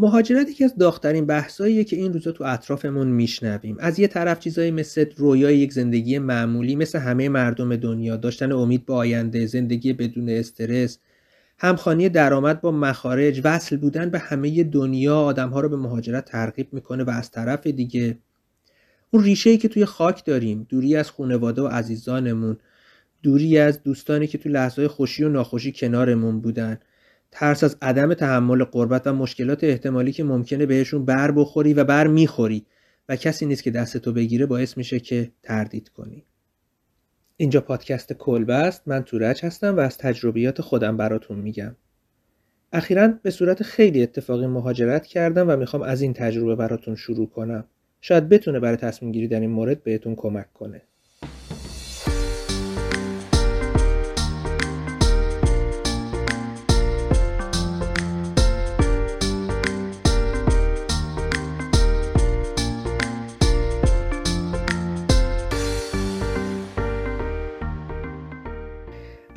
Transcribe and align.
مهاجرت 0.00 0.50
یکی 0.50 0.64
از 0.64 0.76
داغترین 0.76 1.26
بحثاییه 1.26 1.84
که 1.84 1.96
این 1.96 2.12
روزا 2.12 2.32
تو 2.32 2.44
اطرافمون 2.44 3.08
میشنویم. 3.08 3.76
از 3.80 3.98
یه 3.98 4.08
طرف 4.08 4.38
چیزایی 4.38 4.70
مثل 4.70 5.04
رویای 5.16 5.58
یک 5.58 5.72
زندگی 5.72 6.18
معمولی 6.18 6.76
مثل 6.76 6.98
همه 6.98 7.28
مردم 7.28 7.76
دنیا 7.76 8.16
داشتن 8.16 8.52
امید 8.52 8.86
به 8.86 8.94
آینده 8.94 9.46
زندگی 9.46 9.92
بدون 9.92 10.28
استرس 10.28 10.98
همخانی 11.58 12.08
درآمد 12.08 12.60
با 12.60 12.70
مخارج 12.70 13.40
وصل 13.44 13.76
بودن 13.76 14.10
به 14.10 14.18
همه 14.18 14.64
دنیا 14.64 15.20
آدمها 15.20 15.60
رو 15.60 15.68
به 15.68 15.76
مهاجرت 15.76 16.24
ترغیب 16.24 16.72
می‌کنه 16.72 17.04
و 17.04 17.10
از 17.10 17.30
طرف 17.30 17.66
دیگه 17.66 18.18
اون 19.10 19.24
ریشه 19.24 19.50
ای 19.50 19.58
که 19.58 19.68
توی 19.68 19.84
خاک 19.84 20.24
داریم 20.24 20.66
دوری 20.68 20.96
از 20.96 21.10
خانواده 21.10 21.62
و 21.62 21.66
عزیزانمون 21.66 22.56
دوری 23.22 23.58
از 23.58 23.82
دوستانی 23.82 24.26
که 24.26 24.38
تو 24.38 24.48
لحظه 24.48 24.88
خوشی 24.88 25.24
و 25.24 25.28
ناخوشی 25.28 25.72
کنارمون 25.72 26.40
بودن. 26.40 26.78
ترس 27.30 27.64
از 27.64 27.76
عدم 27.82 28.14
تحمل 28.14 28.64
قربت 28.64 29.06
و 29.06 29.12
مشکلات 29.12 29.64
احتمالی 29.64 30.12
که 30.12 30.24
ممکنه 30.24 30.66
بهشون 30.66 31.04
بر 31.04 31.30
بخوری 31.30 31.74
و 31.74 31.84
بر 31.84 32.06
می‌خوری 32.06 32.66
و 33.08 33.16
کسی 33.16 33.46
نیست 33.46 33.62
که 33.62 33.70
دست 33.70 33.96
تو 33.96 34.12
بگیره 34.12 34.46
باعث 34.46 34.76
میشه 34.76 35.00
که 35.00 35.30
تردید 35.42 35.88
کنی. 35.88 36.24
اینجا 37.36 37.60
پادکست 37.60 38.12
کلبه 38.12 38.54
است 38.54 38.88
من 38.88 39.02
تورج 39.02 39.44
هستم 39.44 39.76
و 39.76 39.80
از 39.80 39.98
تجربیات 39.98 40.60
خودم 40.60 40.96
براتون 40.96 41.38
میگم. 41.38 41.76
اخیرا 42.72 43.08
به 43.22 43.30
صورت 43.30 43.62
خیلی 43.62 44.02
اتفاقی 44.02 44.46
مهاجرت 44.46 45.06
کردم 45.06 45.50
و 45.50 45.56
می‌خوام 45.56 45.82
از 45.82 46.02
این 46.02 46.12
تجربه 46.12 46.56
براتون 46.56 46.94
شروع 46.94 47.28
کنم. 47.28 47.64
شاید 48.00 48.28
بتونه 48.28 48.60
برای 48.60 48.76
تصمیم 48.76 49.12
گیری 49.12 49.28
در 49.28 49.40
این 49.40 49.50
مورد 49.50 49.82
بهتون 49.82 50.14
کمک 50.14 50.52
کنه. 50.52 50.82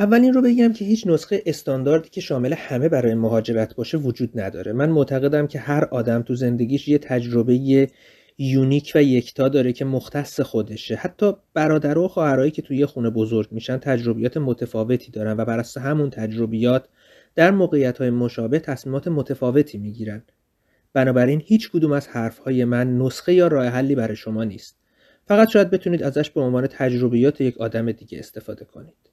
اولین 0.04 0.34
رو 0.34 0.42
بگم 0.42 0.74
که 0.74 0.86
هیچ 0.86 1.08
نسخه 1.08 1.44
استانداردی 1.46 2.10
که 2.10 2.22
شامل 2.22 2.54
همه 2.54 2.90
برای 2.90 3.14
مهاجرت 3.14 3.76
باشه 3.76 3.98
وجود 3.98 4.40
نداره. 4.40 4.74
من 4.74 4.90
معتقدم 4.90 5.48
که 5.48 5.60
هر 5.60 5.84
آدم 5.92 6.22
تو 6.22 6.36
زندگیش 6.36 6.88
یه 6.88 6.98
تجربه 6.98 7.88
یونیک 8.38 8.92
و 8.96 9.04
یکتا 9.04 9.50
داره 9.50 9.74
که 9.74 9.86
مختص 9.86 10.42
خودشه. 10.42 10.96
حتی 10.96 11.34
برادر 11.54 11.98
و 11.98 12.08
خواهرایی 12.08 12.52
که 12.52 12.62
توی 12.62 12.86
خونه 12.86 13.10
بزرگ 13.10 13.48
میشن 13.52 13.78
تجربیات 13.78 14.38
متفاوتی 14.38 15.12
دارن 15.12 15.38
و 15.38 15.46
بر 15.46 15.60
اساس 15.60 15.84
همون 15.84 16.10
تجربیات 16.10 16.86
در 17.36 17.52
موقعیت 17.52 17.98
های 17.98 18.10
مشابه 18.10 18.60
تصمیمات 18.60 19.08
متفاوتی 19.08 19.78
می‌گیرن. 19.78 20.24
بنابراین 20.94 21.42
هیچ 21.46 21.72
کدوم 21.72 21.92
از 21.92 22.08
حرف 22.08 22.38
های 22.38 22.66
من 22.66 22.98
نسخه 22.98 23.34
یا 23.34 23.48
راه 23.48 23.66
حلی 23.66 23.96
برای 23.96 24.16
شما 24.16 24.44
نیست. 24.44 24.78
فقط 25.28 25.50
شاید 25.50 25.70
بتونید 25.70 26.04
ازش 26.04 26.30
به 26.30 26.42
عنوان 26.42 26.68
تجربیات 26.68 27.42
یک 27.42 27.58
آدم 27.58 27.92
دیگه 27.92 28.20
استفاده 28.20 28.66
کنید. 28.66 29.13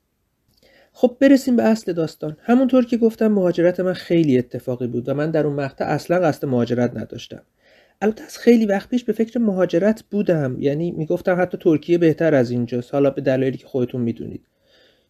خب 0.92 1.16
برسیم 1.20 1.56
به 1.56 1.62
اصل 1.62 1.92
داستان. 1.92 2.36
همونطور 2.40 2.84
که 2.84 2.96
گفتم 2.96 3.28
مهاجرت 3.28 3.80
من 3.80 3.92
خیلی 3.92 4.38
اتفاقی 4.38 4.86
بود 4.86 5.08
و 5.08 5.14
من 5.14 5.30
در 5.30 5.46
اون 5.46 5.56
مقطع 5.56 5.84
اصلا 5.84 6.18
قصد 6.18 6.46
مهاجرت 6.46 6.96
نداشتم. 6.96 7.42
البته 8.02 8.24
از 8.24 8.38
خیلی 8.38 8.66
وقت 8.66 8.88
پیش 8.88 9.04
به 9.04 9.12
فکر 9.12 9.38
مهاجرت 9.38 10.04
بودم. 10.10 10.56
یعنی 10.58 10.90
می‌گفتم 10.90 11.40
حتی 11.40 11.58
ترکیه 11.58 11.98
بهتر 11.98 12.34
از 12.34 12.50
اینجاست. 12.50 12.94
حالا 12.94 13.10
به 13.10 13.20
دلایلی 13.20 13.58
که 13.58 13.66
خودتون 13.66 14.00
می‌دونید. 14.00 14.46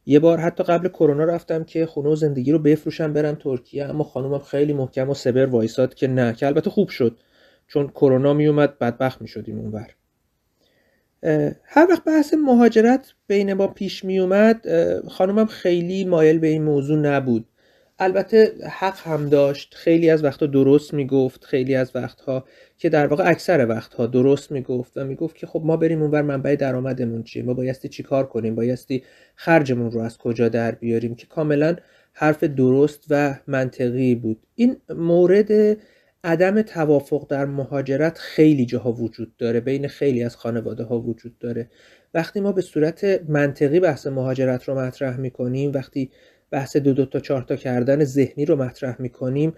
یه 0.06 0.18
بار 0.18 0.38
حتی 0.38 0.64
قبل 0.64 0.88
کرونا 0.88 1.24
رفتم 1.24 1.64
که 1.64 1.86
خونه 1.86 2.08
و 2.08 2.16
زندگی 2.16 2.52
رو 2.52 2.58
بفروشم 2.58 3.12
برم 3.12 3.34
ترکیه 3.34 3.84
اما 3.84 4.04
خانومم 4.04 4.38
خیلی 4.38 4.72
محکم 4.72 5.10
و 5.10 5.14
سبر 5.14 5.46
وایساد 5.46 5.94
که 5.94 6.08
نه 6.08 6.32
که 6.32 6.46
البته 6.46 6.70
خوب 6.70 6.88
شد. 6.88 7.16
چون 7.68 7.88
کرونا 7.88 8.34
میومد 8.34 8.78
بدبخت 8.78 9.22
می‌شدیم 9.22 9.58
اونور. 9.58 9.94
هر 11.62 11.86
وقت 11.90 12.04
بحث 12.04 12.34
مهاجرت 12.34 13.14
بین 13.26 13.52
ما 13.52 13.66
پیش 13.66 14.04
می 14.04 14.18
اومد 14.18 14.66
خانومم 15.08 15.46
خیلی 15.46 16.04
مایل 16.04 16.38
به 16.38 16.46
این 16.46 16.62
موضوع 16.62 16.98
نبود. 16.98 17.46
البته 18.02 18.52
حق 18.70 18.98
هم 18.98 19.28
داشت. 19.28 19.74
خیلی 19.74 20.10
از 20.10 20.24
وقتها 20.24 20.46
درست 20.46 20.94
می‌گفت 20.94 21.44
خیلی 21.44 21.74
از 21.74 21.90
وقتها 21.94 22.44
که 22.78 22.88
در 22.88 23.06
واقع 23.06 23.30
اکثر 23.30 23.66
وقتها 23.68 24.06
درست 24.06 24.52
می‌گفت 24.52 24.92
و 24.96 25.04
می‌گفت 25.04 25.36
که 25.36 25.46
خب 25.46 25.62
ما 25.64 25.76
بریم 25.76 26.02
اونور 26.02 26.22
منبع 26.22 26.56
درآمدمون 26.56 27.22
چیه؟ 27.22 27.42
ما 27.42 27.54
بایستی 27.54 27.88
چیکار 27.88 28.26
کنیم؟ 28.26 28.54
بایستی 28.54 29.02
خرجمون 29.34 29.90
رو 29.90 30.00
از 30.00 30.18
کجا 30.18 30.48
در 30.48 30.70
بیاریم؟ 30.72 31.14
که 31.14 31.26
کاملا 31.26 31.76
حرف 32.12 32.44
درست 32.44 33.04
و 33.10 33.34
منطقی 33.46 34.14
بود. 34.14 34.38
این 34.54 34.76
مورد 34.88 35.76
عدم 36.24 36.62
توافق 36.62 37.26
در 37.28 37.44
مهاجرت 37.44 38.18
خیلی 38.18 38.66
جاها 38.66 38.92
وجود 38.92 39.36
داره 39.36 39.60
بین 39.60 39.88
خیلی 39.88 40.22
از 40.22 40.36
خانواده 40.36 40.84
ها 40.84 41.00
وجود 41.00 41.38
داره. 41.38 41.70
وقتی 42.14 42.40
ما 42.40 42.52
به 42.52 42.60
صورت 42.62 43.20
منطقی 43.28 43.80
بحث 43.80 44.06
مهاجرت 44.06 44.64
رو 44.64 44.74
مطرح 44.78 45.16
می‌کنیم 45.16 45.72
وقتی 45.72 46.10
بحث 46.50 46.76
دو 46.76 46.92
دو 46.92 47.06
تا 47.06 47.20
چهار 47.20 47.42
تا 47.42 47.56
کردن 47.56 48.04
ذهنی 48.04 48.44
رو 48.44 48.56
مطرح 48.56 49.02
می‌کنیم 49.02 49.52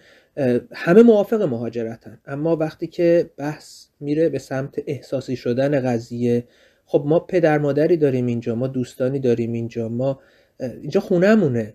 همه 0.72 1.02
موافق 1.02 1.42
مهاجرتن. 1.42 2.18
اما 2.26 2.56
وقتی 2.56 2.86
که 2.86 3.30
بحث 3.36 3.86
میره 4.00 4.28
به 4.28 4.38
سمت 4.38 4.74
احساسی 4.86 5.36
شدن 5.36 5.80
قضیه 5.80 6.44
خب 6.86 7.04
ما 7.06 7.20
پدر 7.20 7.58
مادری 7.58 7.96
داریم 7.96 8.26
اینجا 8.26 8.54
ما 8.54 8.66
دوستانی 8.66 9.18
داریم 9.18 9.52
اینجا 9.52 9.88
ما 9.88 10.20
اینجا 10.60 11.00
خونهمونه. 11.00 11.74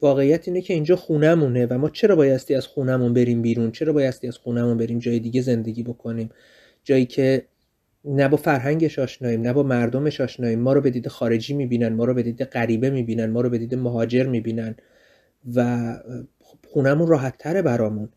واقعیت 0.00 0.48
اینه 0.48 0.60
که 0.60 0.74
اینجا 0.74 0.96
خونهمونه 0.96 1.66
و 1.66 1.78
ما 1.78 1.90
چرا 1.90 2.16
بایستی 2.16 2.54
از 2.54 2.66
خونهمون 2.66 3.14
بریم 3.14 3.42
بیرون؟ 3.42 3.72
چرا 3.72 3.92
بایستی 3.92 4.28
از 4.28 4.36
خونهمون 4.36 4.76
بریم 4.78 4.98
جای 4.98 5.18
دیگه 5.18 5.40
زندگی 5.40 5.82
بکنیم؟ 5.82 6.30
جایی 6.84 7.06
که 7.06 7.44
نه 8.04 8.28
با 8.28 8.36
فرهنگش 8.36 8.98
آشناییم 8.98 9.40
نه 9.40 9.52
با 9.52 9.62
مردمش 9.62 10.20
آشناییم. 10.20 10.60
ما 10.60 10.72
رو 10.72 10.80
به 10.80 10.90
دید 10.90 11.08
خارجی 11.08 11.54
می‌بینن 11.54 11.88
ما 11.88 12.04
رو 12.04 12.14
به 12.14 12.22
دید 12.22 12.42
غریبه 12.42 12.90
می‌بینن 12.90 13.26
ما 13.26 13.40
رو 13.40 13.50
به 13.50 13.58
دید 13.58 13.74
مهاجر 13.74 14.26
می‌بینن 14.26 14.74
و 15.54 15.92
خب 16.40 16.58
خونهمون 16.68 17.08
راحت 17.08 17.38
تره 17.38 17.62
برامون. 17.62 18.08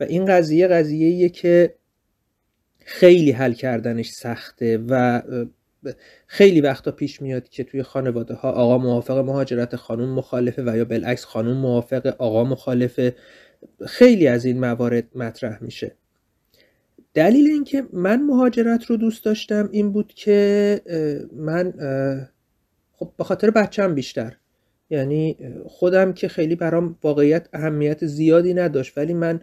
و 0.00 0.04
این 0.04 0.24
قضیه 0.24 0.68
قضیه 0.68 1.28
که 1.28 1.74
خیلی 2.78 3.30
حل 3.30 3.52
کردنش 3.52 4.10
سخته 4.10 4.78
و 4.88 5.22
خیلی 6.26 6.60
وقتا 6.60 6.90
پیش 6.90 7.22
میاد 7.22 7.48
که 7.48 7.64
توی 7.64 7.82
خانواده 7.82 8.34
ها 8.34 8.50
آقا 8.50 8.78
موافق 8.78 9.18
مهاجرت 9.18 9.76
خانوم 9.76 10.08
مخالفه 10.08 10.62
و 10.66 10.76
یا 10.76 10.84
بالعکس 10.84 11.24
خانوم 11.24 11.56
موافق 11.56 12.06
آقا 12.18 12.44
مخالفه. 12.44 13.14
خیلی 13.86 14.26
از 14.26 14.44
این 14.44 14.60
موارد 14.60 15.04
مطرح 15.14 15.62
میشه. 15.62 15.96
دلیل 17.14 17.46
اینکه 17.46 17.84
من 17.92 18.22
مهاجرت 18.22 18.84
رو 18.84 18.96
دوست 18.96 19.24
داشتم 19.24 19.68
این 19.72 19.92
بود 19.92 20.12
که 20.14 20.80
من 21.32 21.72
خب 22.92 23.12
به 23.18 23.24
خاطر 23.24 23.50
بچم 23.50 23.94
بیشتر. 23.94 24.36
یعنی 24.90 25.36
خودم 25.66 26.12
که 26.12 26.28
خیلی 26.28 26.54
برام 26.56 26.98
واقعیت 27.02 27.48
اهمیت 27.52 28.06
زیادی 28.06 28.54
نداشت 28.54 28.98
ولی 28.98 29.14
من 29.14 29.40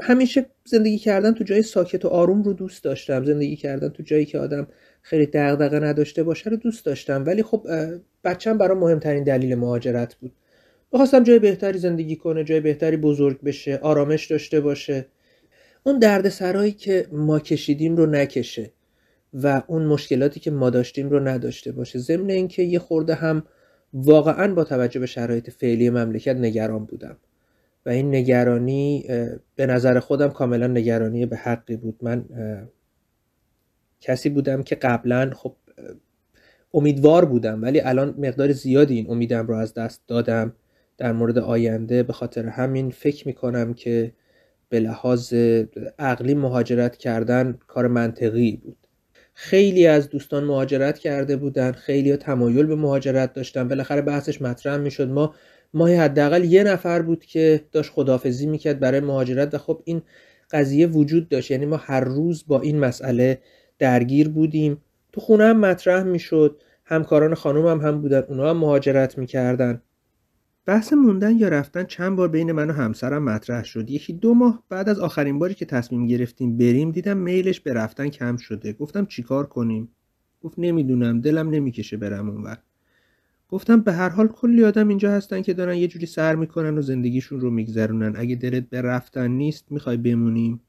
همیشه 0.00 0.46
زندگی 0.64 0.98
کردن 0.98 1.34
تو 1.34 1.44
جای 1.44 1.62
ساکت 1.62 2.04
و 2.04 2.08
آروم 2.08 2.42
رو 2.42 2.52
دوست 2.52 2.84
داشتم. 2.84 3.24
زندگی 3.24 3.56
کردن 3.56 3.88
تو 3.88 4.02
جایی 4.02 4.24
که 4.24 4.38
آدم 4.38 4.68
خیلی 5.02 5.26
دغدغه 5.26 5.80
نداشته 5.80 6.22
باشه 6.22 6.50
رو 6.50 6.56
دوست 6.56 6.86
داشتم. 6.86 7.24
ولی 7.26 7.42
خب 7.42 7.66
بچم 8.24 8.58
برام 8.58 8.78
مهمترین 8.78 9.24
دلیل 9.24 9.54
مهاجرت 9.54 10.14
بود. 10.14 10.32
می‌خواستم 10.92 11.22
جای 11.22 11.38
بهتری 11.38 11.78
زندگی 11.78 12.16
کنه 12.16 12.44
جای 12.44 12.60
بهتری 12.60 12.96
بزرگ 12.96 13.40
بشه 13.40 13.78
آرامش 13.82 14.26
داشته 14.26 14.60
باشه. 14.60 15.06
اون 15.82 15.98
درد 15.98 16.28
سرایی 16.28 16.72
که 16.72 17.06
ما 17.12 17.40
کشیدیم 17.40 17.96
رو 17.96 18.06
نکشه 18.06 18.70
و 19.34 19.62
اون 19.66 19.86
مشکلاتی 19.86 20.40
که 20.40 20.50
ما 20.50 20.70
داشتیم 20.70 21.10
رو 21.10 21.20
نداشته 21.20 21.72
باشه. 21.72 21.98
ضمن 21.98 22.30
اینکه 22.30 22.62
یه 22.62 22.78
خورده 22.78 23.14
هم 23.14 23.42
واقعا 23.94 24.54
با 24.54 24.64
توجه 24.64 25.00
به 25.00 25.06
شرایط 25.06 25.50
فعلی 25.50 25.90
مملکت 25.90 26.36
نگران 26.36 26.84
بودم. 26.84 27.16
و 27.86 27.90
این 27.90 28.14
نگرانی 28.14 29.04
به 29.56 29.66
نظر 29.66 29.98
خودم 29.98 30.28
کاملا 30.28 30.66
نگرانی 30.66 31.26
به 31.26 31.36
حقی 31.36 31.76
بود. 31.76 31.98
من 32.02 32.24
کسی 34.00 34.28
بودم 34.28 34.62
که 34.62 34.74
قبلا 34.74 35.30
خب 35.34 35.56
امیدوار 36.74 37.24
بودم 37.24 37.62
ولی 37.62 37.80
الان 37.80 38.14
مقدار 38.18 38.52
زیادی 38.52 38.94
این 38.94 39.10
امیدم 39.10 39.46
رو 39.46 39.54
از 39.54 39.74
دست 39.74 40.02
دادم 40.06 40.52
در 40.98 41.12
مورد 41.12 41.38
آینده. 41.38 42.02
به 42.02 42.12
خاطر 42.12 42.46
همین 42.46 42.90
فکر 42.90 43.28
می‌کنم 43.28 43.74
که 43.74 44.12
به 44.68 44.80
لحاظ 44.80 45.34
عقلی 45.98 46.34
مهاجرت 46.34 46.96
کردن 46.96 47.58
کار 47.66 47.86
منطقی 47.86 48.56
بود. 48.64 48.76
خیلی 49.34 49.86
از 49.86 50.08
دوستان 50.08 50.44
مهاجرت 50.44 50.98
کرده 50.98 51.36
بودن 51.36 51.72
خیلی 51.72 52.10
ها 52.10 52.16
تمایل 52.16 52.66
به 52.66 52.76
مهاجرت 52.76 53.32
داشتن. 53.32 53.68
بالاخره 53.68 54.02
بحثش 54.02 54.42
مطرح 54.42 54.76
می‌شد. 54.76 55.08
ما 55.08 55.34
ماهی 55.74 55.94
حداقل 55.94 56.44
یه 56.44 56.64
نفر 56.64 57.02
بود 57.02 57.24
که 57.24 57.60
داشت 57.72 57.90
خدافزی 57.92 58.46
می‌کرد 58.46 58.80
برای 58.80 59.00
مهاجرت 59.00 59.54
و 59.54 59.58
خب 59.58 59.82
این 59.84 60.02
قضیه 60.50 60.86
وجود 60.86 61.28
داشت. 61.28 61.50
یعنی 61.50 61.66
ما 61.66 61.76
هر 61.76 62.00
روز 62.00 62.44
با 62.46 62.60
این 62.60 62.78
مسئله 62.78 63.38
درگیر 63.80 64.28
بودیم. 64.28 64.76
تو 65.12 65.20
خونه 65.20 65.44
هم 65.44 65.56
مطرح 65.60 66.02
می‌شد. 66.02 66.62
همکاران 66.84 67.34
خانوم 67.34 67.66
هم, 67.66 67.88
هم 67.88 68.00
بودن. 68.00 68.22
اونا 68.28 68.50
هم 68.50 68.56
مهاجرت 68.56 69.18
می‌کردن. 69.18 69.82
بحث 70.66 70.92
موندن 70.92 71.38
یا 71.38 71.48
رفتن 71.48 71.84
چند 71.84 72.16
بار 72.16 72.28
بین 72.28 72.52
من 72.52 72.70
و 72.70 72.72
همسرم 72.72 73.24
مطرح 73.24 73.64
شد. 73.64 73.90
یکی 73.90 74.12
دو 74.12 74.34
ماه 74.34 74.62
بعد 74.68 74.88
از 74.88 75.00
آخرین 75.00 75.38
باری 75.38 75.54
که 75.54 75.64
تصمیم 75.64 76.06
گرفتیم 76.06 76.56
بریم 76.56 76.90
دیدم 76.90 77.16
میلش 77.16 77.60
به 77.60 77.72
رفتن 77.72 78.08
کم 78.08 78.36
شده. 78.36 78.72
گفتم 78.72 79.06
چیکار 79.06 79.46
کنیم؟ 79.46 79.88
گفت 80.42 80.58
نمی‌دونم. 80.58 81.20
دلم 81.20 81.50
نمی‌کشه 81.50 81.96
برم 81.96 82.30
اونور 82.30 82.58
گفتم 83.48 83.80
به 83.80 83.92
هر 83.92 84.08
حال 84.08 84.28
کلی 84.28 84.64
آدم 84.64 84.88
اینجا 84.88 85.10
هستن 85.10 85.42
که 85.42 85.54
دارن 85.54 85.74
یه 85.74 85.88
جوری 85.88 86.06
سر 86.06 86.34
می‌کنن 86.34 86.78
و 86.78 86.82
زندگیشون 86.82 87.40
رو 87.40 87.50
میگذرونن. 87.50 88.12
اگه 88.16 88.36
دلت 88.36 88.68
به 88.70 88.82
رفتن 88.82 89.30
نیست 89.30 89.72
می‌خوای 89.72 89.96
بمونیم. 89.96 90.60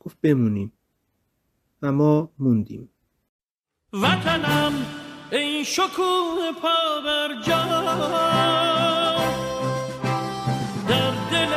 گفت 0.00 0.18
بمونیم. 0.22 0.72
و 1.84 1.92
ما 1.92 2.32
موندیم. 2.38 2.90
وطنم 3.92 4.72
این 5.32 5.64
شکوه 5.64 6.52
پا 6.62 7.00
بر 7.04 7.28
در 10.88 11.10
دل 11.30 11.52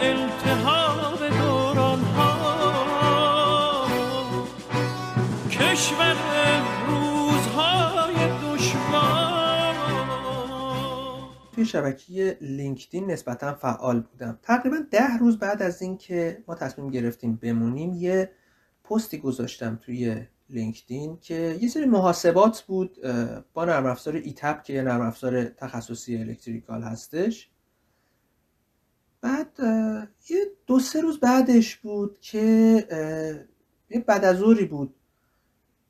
التحاب 0.00 1.28
دوران 1.28 2.00
ها 2.00 3.86
کشور 5.50 6.16
روزهای 6.86 8.14
دشوار. 8.44 9.74
توی 11.52 11.64
شبکه 11.64 12.38
لینکدین 12.40 13.10
نسبتا 13.10 13.54
فعال 13.54 14.00
بودم. 14.00 14.38
تقریبا 14.42 14.76
ده 14.90 15.16
روز 15.20 15.38
بعد 15.38 15.62
از 15.62 15.82
اینکه 15.82 16.44
ما 16.48 16.54
تصمیم 16.54 16.90
گرفتیم 16.90 17.36
بمونیم 17.36 17.94
یه 17.94 18.30
پستی 18.88 19.18
گذاشتم 19.18 19.76
توی 19.76 20.26
LinkedIn 20.50 21.18
که 21.20 21.58
یه 21.60 21.68
سری 21.68 21.86
محاسبات 21.86 22.62
بود 22.62 22.98
با 23.54 23.64
نرم 23.64 23.86
افزار 23.86 24.14
ETAP 24.14 24.62
که 24.62 24.72
یه 24.72 24.82
نرم 24.82 25.00
افزار 25.00 25.44
تخصصی 25.44 26.18
electrical 26.18 26.82
هستش. 26.82 27.50
بعد 29.20 29.48
یه 30.30 30.46
دو 30.66 30.80
سه 30.80 31.00
روز 31.00 31.20
بعدش 31.20 31.76
بود 31.76 32.18
که 32.20 32.38
یه 33.90 34.00
بعد 34.00 34.24
از 34.24 34.28
ظهر 34.28 34.42
بود. 34.70 34.94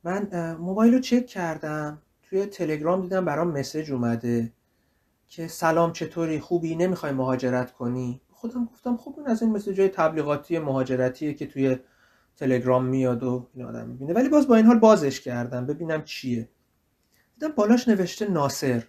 من 0.05 0.55
موبایل 0.55 0.95
رو 0.95 1.01
چک 1.01 1.27
کردم 1.27 2.03
توی 2.23 2.47
تلگرام 2.47 3.03
دیدم 3.03 3.25
برام 3.25 3.59
message 3.59 3.93
اومده 3.93 4.53
که 5.29 5.49
سلام 5.49 5.93
چطوری؟ 5.93 6.41
خوبی؟ 6.41 6.77
نمی‌خوای 6.77 7.13
مهاجرت 7.13 7.73
کنی؟ 7.73 8.21
خودم 8.31 8.65
گفتم 8.65 8.97
خب 8.97 9.15
این 9.19 9.27
از 9.27 9.43
این 9.43 9.53
message 9.53 9.81
های 9.81 9.89
تبلیغاتی 9.89 10.59
مهاجرتیه 10.59 11.35
که 11.35 11.47
توی 11.47 11.77
تلگرام 12.39 12.85
میاد 12.85 13.23
و 13.23 13.49
این 13.55 13.65
آدم 13.65 13.89
می‌بینه. 13.89 14.13
ولی 14.13 14.29
باز 14.29 14.49
با 14.49 14.57
این 14.57 14.67
حال 14.67 14.79
بازش 14.79 15.21
کردم. 15.21 15.67
ببینم 15.67 16.05
چیه. 16.05 16.49
دیدم 17.39 17.55
بالاش 17.55 17.89
نوشته 17.89 18.31
ناصر. 18.31 18.85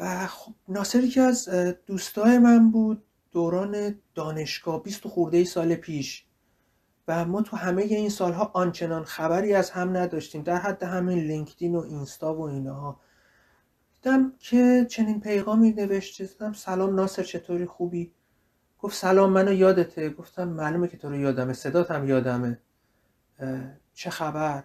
و 0.00 0.26
خب 0.26 0.52
ناصری 0.68 1.08
که 1.08 1.20
از 1.20 1.48
دوستای 1.86 2.38
من 2.38 2.70
بود. 2.70 3.04
دوران 3.32 3.94
دانشگاه 4.14 4.82
20 4.82 5.08
خورده 5.08 5.44
سال 5.44 5.74
پیش. 5.74 6.24
و 7.08 7.24
ما 7.24 7.42
تو 7.42 7.56
همه 7.56 7.82
این 7.82 8.08
سالها 8.08 8.50
آنچنان 8.54 9.04
خبری 9.04 9.54
از 9.54 9.70
هم 9.70 9.96
نداشتیم. 9.96 10.42
در 10.42 10.56
حد 10.56 10.82
همین 10.82 11.18
لینکدین 11.18 11.74
و 11.74 11.80
اینستا 11.80 12.34
و 12.34 12.40
اینها. 12.40 13.00
دیدم 13.94 14.32
که 14.38 14.86
چنین 14.90 15.20
پیغامی 15.20 15.72
نوشته. 15.72 16.26
دیدم 16.26 16.52
سلام 16.52 16.94
ناصر 16.94 17.22
چطوری؟ 17.22 17.66
خوبی؟ 17.66 18.12
گفت 18.78 18.96
سلام 18.96 19.32
منو 19.32 19.52
یادته. 19.52 20.10
گفتم 20.10 20.48
معلومه 20.48 20.88
که 20.88 20.96
تو 20.96 21.08
رو 21.08 21.16
یادمه. 21.16 21.52
صدات 21.52 21.90
هم 21.90 22.08
یادمه 22.08 22.58
چه 23.94 24.10
خبر؟ 24.10 24.64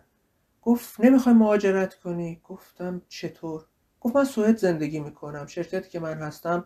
گفت 0.61 1.01
نمی‌خوای 1.01 1.35
مهاجرت 1.35 1.95
کنی؟ 1.95 2.41
گفتم 2.43 3.01
چطور؟ 3.07 3.65
گفت 4.01 4.15
من 4.15 4.23
سوئد 4.25 4.57
زندگی 4.57 4.99
می‌کنم. 4.99 5.45
شرکتی 5.45 5.89
که 5.89 5.99
من 5.99 6.13
هستم 6.13 6.65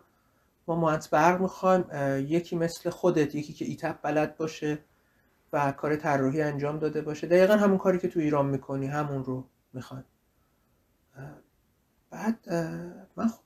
ما 0.67 0.75
مهندس 0.75 1.07
برق 1.07 1.41
می‌خوایم. 1.41 1.85
یکی 2.27 2.55
مثل 2.55 2.89
خودت 2.89 3.35
یکی 3.35 3.53
که 3.53 3.65
ایتپ 3.65 4.01
بلد 4.01 4.37
باشه 4.37 4.79
و 5.53 5.71
کار 5.71 5.95
طراحی 5.95 6.41
انجام 6.41 6.79
داده 6.79 7.01
باشه. 7.01 7.27
دقیقا 7.27 7.53
همون 7.53 7.77
کاری 7.77 7.99
که 7.99 8.07
تو 8.07 8.19
ایران 8.19 8.45
می‌کنی 8.45 8.87
همون 8.87 9.23
رو 9.23 9.47
می‌خوایم. 9.73 10.05
بعد 12.09 12.53
من 13.15 13.27
خب 13.27 13.43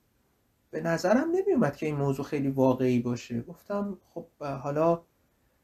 به 0.72 0.80
نظرم 0.80 1.30
نمیومد 1.30 1.76
که 1.76 1.86
این 1.86 1.96
موضوع 1.96 2.24
خیلی 2.24 2.48
واقعی 2.48 3.00
باشه. 3.00 3.40
گفتم 3.40 3.98
خب 4.14 4.26
حالا 4.40 5.02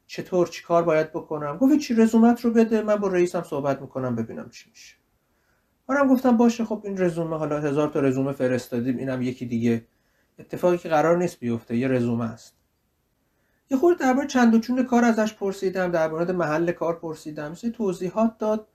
چطور 0.07 0.47
چی 0.47 0.63
کار 0.63 0.83
باید 0.83 1.09
بکنم؟ 1.11 1.57
گفت 1.57 1.77
چی 1.77 1.93
رزومت 1.93 2.45
رو 2.45 2.51
بده. 2.51 2.81
من 2.81 2.95
با 2.95 3.07
رئیسم 3.07 3.43
صحبت 3.43 3.81
می‌کنم 3.81 4.15
ببینم 4.15 4.49
چی 4.49 4.69
میشه. 4.69 4.95
منم 5.89 6.07
گفتم 6.07 6.37
باشه 6.37 6.65
خب 6.65 6.81
این 6.85 6.97
رزومه 6.97 7.37
حالا 7.37 7.59
هزار 7.59 7.89
تا 7.89 7.99
رزومه 7.99 8.31
فرستادیم. 8.31 8.97
اینم 8.97 9.21
یکی 9.21 9.45
دیگه. 9.45 9.85
اتفاقی 10.39 10.77
که 10.77 10.89
قرار 10.89 11.17
نیست 11.17 11.39
بیفته 11.39 11.77
یه 11.77 11.87
رزومه 11.87 12.25
است. 12.25 12.55
یه 13.71 13.77
خورده 13.77 13.99
درباره 13.99 14.27
چند 14.27 14.55
و 14.55 14.59
چون 14.59 14.83
کار 14.83 15.05
ازش 15.05 15.33
پرسیدم 15.33 15.91
در 15.91 16.07
مورد 16.07 16.31
محل 16.31 16.71
کار 16.71 16.99
پرسیدم. 16.99 17.55
یه 17.63 17.69
توضیحات 17.69 18.37
داد. 18.37 18.67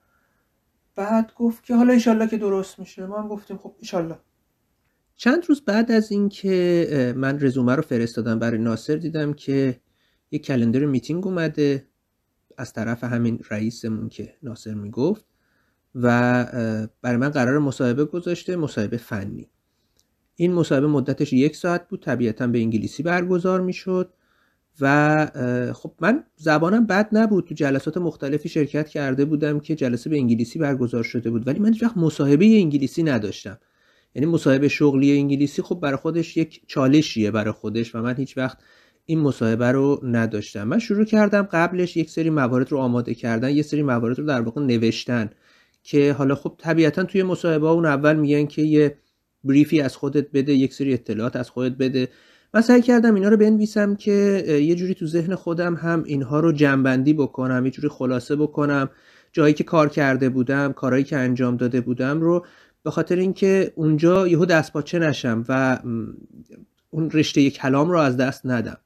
بعد 0.97 1.33
گفت 1.35 1.65
که 1.65 1.77
حالا 1.77 1.93
ایشالله 1.93 2.27
که 2.27 2.37
درست 2.37 2.79
میشه. 2.79 3.07
ما 3.07 3.21
هم 3.21 3.29
گفتیم 3.29 3.57
خب 3.59 3.75
ایشالله 3.79 4.19
چند 5.25 5.45
روز 5.49 5.61
بعد 5.61 5.93
از 5.93 6.13
اینکه 6.13 7.15
من 7.17 7.41
رزومه 7.41 7.75
رو 7.75 7.83
فرستادم 7.83 8.39
برای 8.39 8.59
ناصر 8.59 8.97
دیدم 8.97 9.33
که 9.33 9.81
یه 10.31 10.39
کلندر 10.39 10.85
میتینگ 10.85 11.27
اومده 11.27 11.87
از 12.59 12.73
طرف 12.73 13.05
همین 13.05 13.41
رئیسمون 13.51 14.09
که 14.09 14.35
ناصر 14.43 14.75
می‌گفت 14.75 15.25
و 15.95 16.09
برای 17.03 17.17
من 17.17 17.29
قرار 17.29 17.59
مصاحبه 17.59 18.05
گذاشته 18.05 18.57
مصاحبه 18.57 18.97
فنی. 18.97 19.51
این 20.37 20.53
مصاحبه 20.53 20.87
مدتش 20.87 21.33
یک 21.33 21.57
ساعت 21.57 21.89
بود 21.89 22.03
طبیعتا 22.03 22.47
به 22.47 22.59
انگلیسی 22.59 23.03
برگزار 23.03 23.61
می‌شد 23.61 24.15
و 24.81 25.27
خب 25.75 25.95
من 26.01 26.25
زبانم 26.37 26.87
بد 26.87 27.09
نبود. 27.13 27.47
تو 27.47 27.55
جلسات 27.55 27.97
مختلفی 27.97 28.49
شرکت 28.49 28.89
کرده 28.89 29.25
بودم 29.25 29.61
که 29.61 29.75
جلسه 29.75 30.11
به 30.11 30.17
انگلیسی 30.17 30.59
برگزار 30.59 31.03
شده 31.03 31.31
بود. 31.31 31.47
ولی 31.47 31.59
من 31.59 31.73
هیچ 31.73 31.83
وقت 31.83 31.97
مصاحبه 31.97 32.45
انگلیسی 32.45 33.03
نداشتم. 33.03 33.59
یعنی 34.15 34.27
مصاحبه 34.27 34.69
شغلی 34.69 35.19
انگلیسی 35.19 35.63
خب 35.63 35.81
برای 35.81 35.97
خودش 35.97 36.37
یک 36.37 36.63
چالشیه 36.67 37.31
برای 37.31 37.53
خودش 37.53 37.95
و 37.95 38.03
من 38.03 38.17
هیچ 38.17 38.39
وقت 38.39 38.59
این 39.07 39.21
مصاحبه 39.21 39.73
رو 39.73 40.01
نداشتم. 40.03 40.63
من 40.63 40.79
شروع 40.79 41.05
کردم 41.05 41.43
قبلش 41.43 41.97
یک 41.97 42.11
سری 42.11 42.31
موارد 42.31 42.73
رو 42.73 42.79
آماده 42.79 43.15
کردن 43.15 43.51
یه 43.51 43.63
سری 43.63 43.83
موارد 43.83 44.19
رو 44.19 44.27
در 44.27 44.41
واقع 44.41 44.61
نوشتن 44.61 45.31
که 45.83 46.13
حالا 46.13 46.35
خب 46.35 46.55
طبیعتا 46.59 47.05
توی 47.05 47.23
مصاحبه 47.23 47.67
اون 47.67 47.87
اول 47.87 48.17
میگن 48.17 48.47
که 48.47 48.63
یه 48.63 48.99
بریفی 49.45 49.81
از 49.81 49.97
خودت 49.97 50.27
بده 50.33 50.53
یک 50.53 50.75
سری 50.75 50.95
اطلاعات 50.95 51.37
از 51.37 51.51
خودت 51.51 51.77
بده. 51.77 52.09
من 52.55 52.61
سعی 52.61 52.83
کردم 52.83 53.15
اینا 53.15 53.29
رو 53.29 53.37
بنویسم 53.37 53.95
که 53.95 54.45
یه 54.49 54.75
جوری 54.75 54.95
تو 54.95 55.07
ذهن 55.07 55.35
خودم 55.35 55.75
هم 55.75 56.03
اینها 56.07 56.41
رو 56.41 56.53
جنبندی 56.53 57.13
بکنم 57.13 57.65
یه 57.65 57.71
جوری 57.71 57.89
خلاصه 57.89 58.37
بکنم. 58.37 58.91
جایی 59.33 59.55
که 59.55 59.65
کار 59.65 59.89
کرده 59.89 60.29
بودم 60.29 60.73
کارهایی 60.73 61.05
که 61.05 61.17
انجام 61.17 61.57
داده 61.57 61.81
بودم 61.81 62.21
رو 62.21 62.47
به 62.85 62.91
خاطر 62.91 63.17
اینکه 63.17 63.73
اونجا 63.75 64.29
یهو 64.29 64.45
دست 64.45 64.73
پاچه 64.73 64.99
نشم 64.99 65.45
و 65.49 65.79
اون 66.91 67.11
رشته 67.11 67.51
کلام 67.51 67.91
رو 67.91 67.99
از 67.99 68.17
دست 68.17 68.47
ندم. 68.47 68.77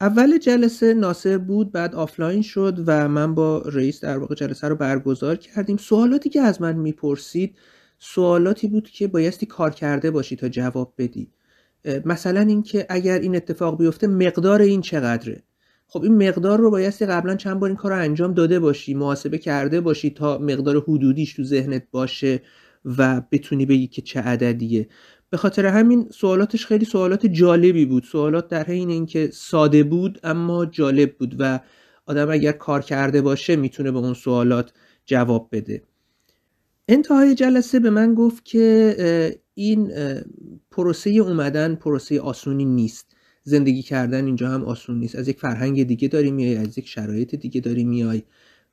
اول 0.00 0.38
جلسه 0.38 0.94
ناصر 0.94 1.38
بود 1.38 1.72
بعد 1.72 1.94
آفلاین 1.94 2.42
شد 2.42 2.84
و 2.86 3.08
من 3.08 3.34
با 3.34 3.62
رئیس 3.66 4.00
در 4.00 4.18
واقع 4.18 4.34
جلسه 4.34 4.68
رو 4.68 4.76
برگزار 4.76 5.36
کردیم. 5.36 5.76
سوالاتی 5.76 6.30
که 6.30 6.40
از 6.40 6.62
من 6.62 6.76
می‌پرسید 6.76 7.56
سوالاتی 7.98 8.68
بود 8.68 8.90
که 8.90 9.08
بایستی 9.08 9.46
کار 9.46 9.70
کرده 9.70 10.10
باشی 10.10 10.36
تا 10.36 10.48
جواب 10.48 10.94
بدی. 10.98 11.30
مثلا 12.04 12.40
اینکه 12.40 12.86
اگر 12.88 13.18
این 13.18 13.36
اتفاق 13.36 13.78
بیفته 13.78 14.06
مقدار 14.06 14.60
این 14.60 14.80
چقدره؟ 14.80 15.42
خب 15.86 16.02
این 16.02 16.28
مقدار 16.28 16.58
رو 16.58 16.70
بایستی 16.70 17.06
قبلا 17.06 17.36
چند 17.36 17.60
بار 17.60 17.70
این 17.70 17.76
کار 17.76 17.92
رو 17.92 17.98
انجام 17.98 18.34
داده 18.34 18.60
باشی 18.60 18.94
محاسبه 18.94 19.38
کرده 19.38 19.80
باشی 19.80 20.10
تا 20.10 20.38
مقدار 20.38 20.76
حدودیش 20.76 21.34
تو 21.34 21.44
ذهنت 21.44 21.82
باشه. 21.90 22.42
و 22.84 23.22
بتونی 23.32 23.66
بگی 23.66 23.86
که 23.86 24.02
چه 24.02 24.20
عددیه. 24.20 24.88
به 25.30 25.36
خاطر 25.36 25.66
همین 25.66 26.08
سوالاتش 26.10 26.66
خیلی 26.66 26.84
سوالات 26.84 27.26
جالبی 27.26 27.84
بود. 27.84 28.04
سوالات 28.04 28.48
در 28.48 28.64
حین 28.64 28.90
اینکه 28.90 29.30
ساده 29.32 29.82
بود 29.82 30.20
اما 30.24 30.66
جالب 30.66 31.16
بود 31.18 31.36
و 31.38 31.60
آدم 32.06 32.30
اگر 32.30 32.52
کار 32.52 32.82
کرده 32.82 33.22
باشه 33.22 33.56
می‌تونه 33.56 33.90
به 33.90 33.98
اون 33.98 34.14
سوالات 34.14 34.72
جواب 35.06 35.48
بده. 35.52 35.82
انتهای 36.88 37.34
جلسه 37.34 37.80
به 37.80 37.90
من 37.90 38.14
گفت 38.14 38.44
که 38.44 39.40
این 39.54 39.92
پروسه 40.70 41.10
اومدن 41.10 41.74
پروسه 41.74 42.20
آسونی 42.20 42.64
نیست. 42.64 43.16
زندگی 43.42 43.82
کردن 43.82 44.24
اینجا 44.26 44.48
هم 44.48 44.64
آسون 44.64 44.98
نیست. 44.98 45.16
از 45.16 45.28
یک 45.28 45.38
فرهنگ 45.38 45.82
دیگه 45.82 46.08
داری 46.08 46.30
میای 46.30 46.56
از 46.56 46.78
یک 46.78 46.88
شرایط 46.88 47.34
دیگه 47.34 47.60
داری 47.60 47.84
میای 47.84 48.22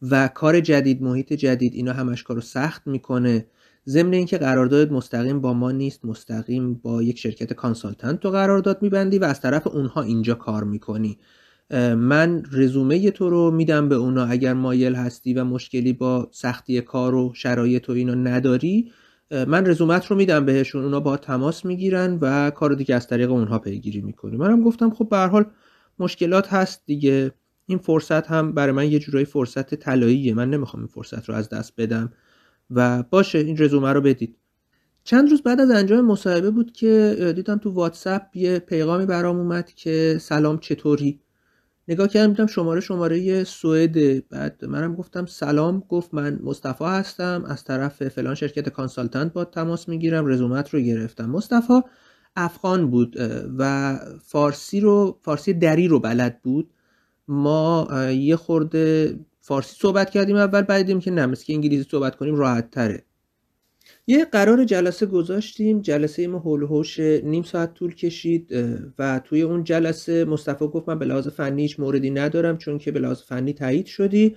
و 0.01 0.27
کار 0.27 0.59
جدید 0.59 1.01
محیط 1.01 1.33
جدید 1.33 1.73
اینا 1.73 1.93
همش 1.93 2.23
کارو 2.23 2.41
سخت 2.41 2.87
می‌کنه. 2.87 3.45
ضمن 3.87 4.13
اینکه 4.13 4.37
قرارداد 4.37 4.91
مستقیم 4.91 5.41
با 5.41 5.53
ما 5.53 5.71
نیست 5.71 6.05
مستقیم 6.05 6.73
با 6.73 7.03
یک 7.03 7.19
شرکت 7.19 7.53
کانسالتنت 7.53 8.19
تو 8.19 8.29
قرارداد 8.29 8.81
میبندی 8.81 9.19
و 9.19 9.23
از 9.23 9.41
طرف 9.41 9.67
اونها 9.67 10.01
اینجا 10.01 10.33
کار 10.33 10.63
می‌کنی. 10.63 11.17
من 11.95 12.43
رزومه 12.51 13.11
تو 13.11 13.29
رو 13.29 13.51
میدم 13.51 13.89
به 13.89 13.95
اونا. 13.95 14.25
اگر 14.25 14.53
مایل 14.53 14.95
هستی 14.95 15.33
و 15.33 15.43
مشکلی 15.43 15.93
با 15.93 16.29
سختی 16.31 16.81
کار 16.81 17.15
و 17.15 17.31
شرایط 17.35 17.89
و 17.89 17.93
اینا 17.93 18.13
نداری 18.13 18.91
من 19.31 19.65
رزومت 19.65 20.05
رو 20.05 20.15
میدم 20.15 20.45
بهشون. 20.45 20.83
اونا 20.83 20.99
با 20.99 21.17
تماس 21.17 21.65
می‌گیرن 21.65 22.17
و 22.21 22.49
کار 22.49 22.73
دیگه 22.73 22.95
از 22.95 23.07
طریق 23.07 23.31
اونها 23.31 23.59
پیگیری 23.59 24.01
می‌کنی. 24.01 24.37
منم 24.37 24.63
گفتم 24.63 24.89
خب 24.89 25.09
به 25.09 25.17
حال 25.17 25.45
مشکلات 25.99 26.53
هست 26.53 26.83
دیگه. 26.85 27.31
این 27.65 27.77
فرصت 27.77 28.27
هم 28.27 28.53
برای 28.53 28.71
من 28.71 28.91
یه 28.91 28.99
جورایی 28.99 29.25
فرصت 29.25 29.75
طلاییه. 29.75 30.33
من 30.33 30.49
نمی‌خوام 30.49 30.81
این 30.83 30.87
فرصت 30.87 31.29
رو 31.29 31.35
از 31.35 31.49
دست 31.49 31.73
بدم. 31.77 32.13
و 32.71 33.03
باشه 33.03 33.37
این 33.37 33.57
رزومه 33.57 33.93
رو 33.93 34.01
بدید. 34.01 34.35
چند 35.03 35.29
روز 35.29 35.41
بعد 35.41 35.59
از 35.59 35.71
انجام 35.71 36.05
مصاحبه 36.05 36.51
بود 36.51 36.71
که 36.71 37.33
دیدم 37.35 37.57
تو 37.57 37.71
واتساپ 37.71 38.21
یه 38.33 38.59
پیغامی 38.59 39.05
برام 39.05 39.37
اومد 39.37 39.73
که 39.73 40.17
سلام 40.21 40.57
چطوری؟ 40.57 41.19
نگاه 41.87 42.07
کردم 42.07 42.33
دیدم 42.33 42.47
شماره 42.47 42.81
شماره 42.81 43.43
سوئد. 43.43 44.27
بعد 44.29 44.65
منم 44.65 44.95
گفتم 44.95 45.25
سلام 45.25 45.83
گفت 45.89 46.13
من 46.13 46.39
مصطفی 46.43 46.83
هستم 46.83 47.43
از 47.47 47.63
طرف 47.63 48.07
فلان 48.07 48.35
شرکت 48.35 48.69
کانسالتنت 48.69 49.33
با 49.33 49.45
تماس 49.45 49.89
می‌گیرم 49.89 50.27
رزومت 50.27 50.69
رو 50.69 50.79
گرفتم. 50.79 51.25
مصطفی 51.29 51.81
افغان 52.35 52.89
بود 52.91 53.15
و 53.57 53.95
فارسی 54.23 54.79
رو 54.79 55.19
فارسی 55.21 55.53
دری 55.53 55.87
رو 55.87 55.99
بلد 55.99 56.41
بود. 56.41 56.69
ما 57.27 57.87
یه 58.11 58.35
خورده 58.35 59.15
فارسی 59.47 59.75
صحبت 59.79 60.09
کردیم 60.09 60.35
اول 60.35 60.61
بعد 60.61 60.77
دیدیم 60.77 60.99
که 60.99 61.11
نه 61.11 61.35
که 61.35 61.53
انگلیسی 61.53 61.89
صحبت 61.91 62.15
کنیم 62.15 62.35
راحت 62.35 62.71
تره. 62.71 63.03
یه 64.07 64.25
قرار 64.25 64.63
جلسه 64.63 65.05
گذاشتیم 65.05 65.81
جلسه 65.81 66.27
ما 66.27 66.39
هول 66.39 66.63
هوش 66.63 66.99
نیم 66.99 67.43
ساعت 67.43 67.73
طول 67.73 67.95
کشید 67.95 68.55
و 68.99 69.19
توی 69.19 69.41
اون 69.41 69.63
جلسه 69.63 70.25
مصطفی 70.25 70.67
گفت 70.67 70.89
من 70.89 70.99
به 70.99 71.05
لحاظ 71.05 71.27
فنی 71.27 71.61
هیچ 71.61 71.79
موردی 71.79 72.09
ندارم 72.09 72.57
چون 72.57 72.77
که 72.77 72.91
به 72.91 72.99
لحاظ 72.99 73.21
فنی 73.21 73.53
تایید 73.53 73.85
شدی. 73.85 74.35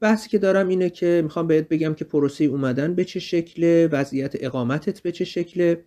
بحثی 0.00 0.28
که 0.28 0.38
دارم 0.38 0.68
اینه 0.68 0.90
که 0.90 1.20
می‌خوام 1.24 1.46
بهت 1.46 1.68
بگم 1.68 1.94
که 1.94 2.04
پروسه 2.04 2.44
اومدن 2.44 2.94
به 2.94 3.04
چه 3.04 3.20
شکله 3.20 3.88
وضعیت 3.92 4.34
اقامتت 4.40 5.00
به 5.00 5.12
چه 5.12 5.24
شکله. 5.24 5.84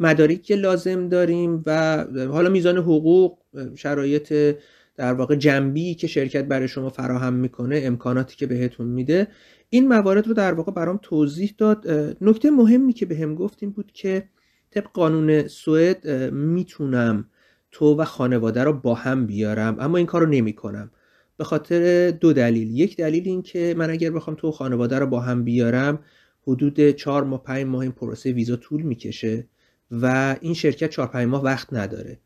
مدارک 0.00 0.42
که 0.42 0.54
لازم 0.54 1.08
داریم 1.08 1.62
و 1.66 2.04
حالا 2.30 2.50
میزان 2.50 2.76
حقوق 2.76 3.38
شرایط 3.74 4.56
در 4.96 5.12
واقع 5.12 5.34
جنبی 5.34 5.94
که 5.94 6.06
شرکت 6.06 6.44
برای 6.44 6.68
شما 6.68 6.90
فراهم 6.90 7.32
می‌کنه 7.32 7.80
امکاناتی 7.84 8.36
که 8.36 8.46
بهتون 8.46 8.86
میده 8.86 9.28
این 9.70 9.88
موارد 9.88 10.28
رو 10.28 10.34
در 10.34 10.52
واقع 10.52 10.72
برام 10.72 10.98
توضیح 11.02 11.54
داد. 11.58 11.90
نکته 12.20 12.50
مهمی 12.50 12.92
که 12.92 13.06
بهم 13.06 13.34
به 13.34 13.34
گفت 13.34 13.58
این 13.62 13.72
بود 13.72 13.92
که 13.92 14.28
طبق 14.70 14.88
قانون 14.92 15.48
سوئد 15.48 16.08
می‌تونم 16.32 17.28
تو 17.70 17.96
و 17.96 18.04
خانواده 18.04 18.64
رو 18.64 18.72
با 18.72 18.94
هم 18.94 19.26
بیارم 19.26 19.76
اما 19.80 19.96
این 19.96 20.06
کار 20.06 20.22
رو 20.22 20.28
نمی‌کنم. 20.28 20.90
به 21.36 21.44
خاطر 21.44 22.10
دو 22.10 22.32
دلیل. 22.32 22.70
یک 22.70 22.96
دلیل 22.96 23.22
این 23.28 23.42
که 23.42 23.74
من 23.78 23.90
اگر 23.90 24.10
بخوام 24.10 24.36
تو 24.36 24.48
و 24.48 24.50
خانواده 24.50 24.98
رو 24.98 25.06
با 25.06 25.20
هم 25.20 25.44
بیارم 25.44 25.98
حدود 26.46 26.90
چهار 26.90 27.24
ماه 27.24 27.42
پنج 27.42 27.66
ماه 27.66 27.80
این 27.80 27.92
پروسه 27.92 28.32
ویزا 28.32 28.56
طول 28.56 28.82
می‌کشه 28.82 29.46
و 29.90 30.36
این 30.40 30.54
شرکت 30.54 30.90
چهار 30.90 31.08
پنج 31.08 31.28
ماه 31.28 31.42
وقت 31.42 31.72
نداره. 31.72 32.20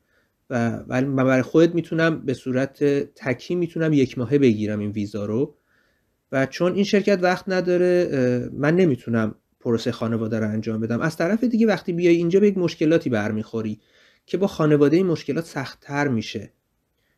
و 0.50 0.76
ولی 0.76 1.06
من 1.06 1.24
برای 1.24 1.42
خودت 1.42 1.74
می‌تونم 1.74 2.20
به 2.24 2.34
صورت 2.34 2.84
تکی 3.14 3.54
می‌تونم 3.54 3.92
یک 3.92 4.18
ماهه 4.18 4.38
بگیرم 4.38 4.78
این 4.78 4.90
ویزا 4.90 5.24
رو. 5.24 5.54
و 6.32 6.46
چون 6.46 6.74
این 6.74 6.84
شرکت 6.84 7.18
وقت 7.22 7.44
نداره 7.48 8.50
من 8.52 8.76
نمی‌تونم 8.76 9.34
پروسه 9.60 9.92
خانواده 9.92 10.38
رو 10.38 10.48
انجام 10.48 10.80
بدم. 10.80 11.00
از 11.00 11.16
طرف 11.16 11.44
دیگه 11.44 11.66
وقتی 11.66 11.92
بیای 11.92 12.16
اینجا 12.16 12.40
به 12.40 12.48
یک 12.48 12.58
مشکلاتی 12.58 13.10
برمیخوری 13.10 13.80
که 14.26 14.36
با 14.36 14.46
خانواده 14.46 14.96
این 14.96 15.06
مشکلات 15.06 15.44
سختتر 15.44 16.08
میشه. 16.08 16.52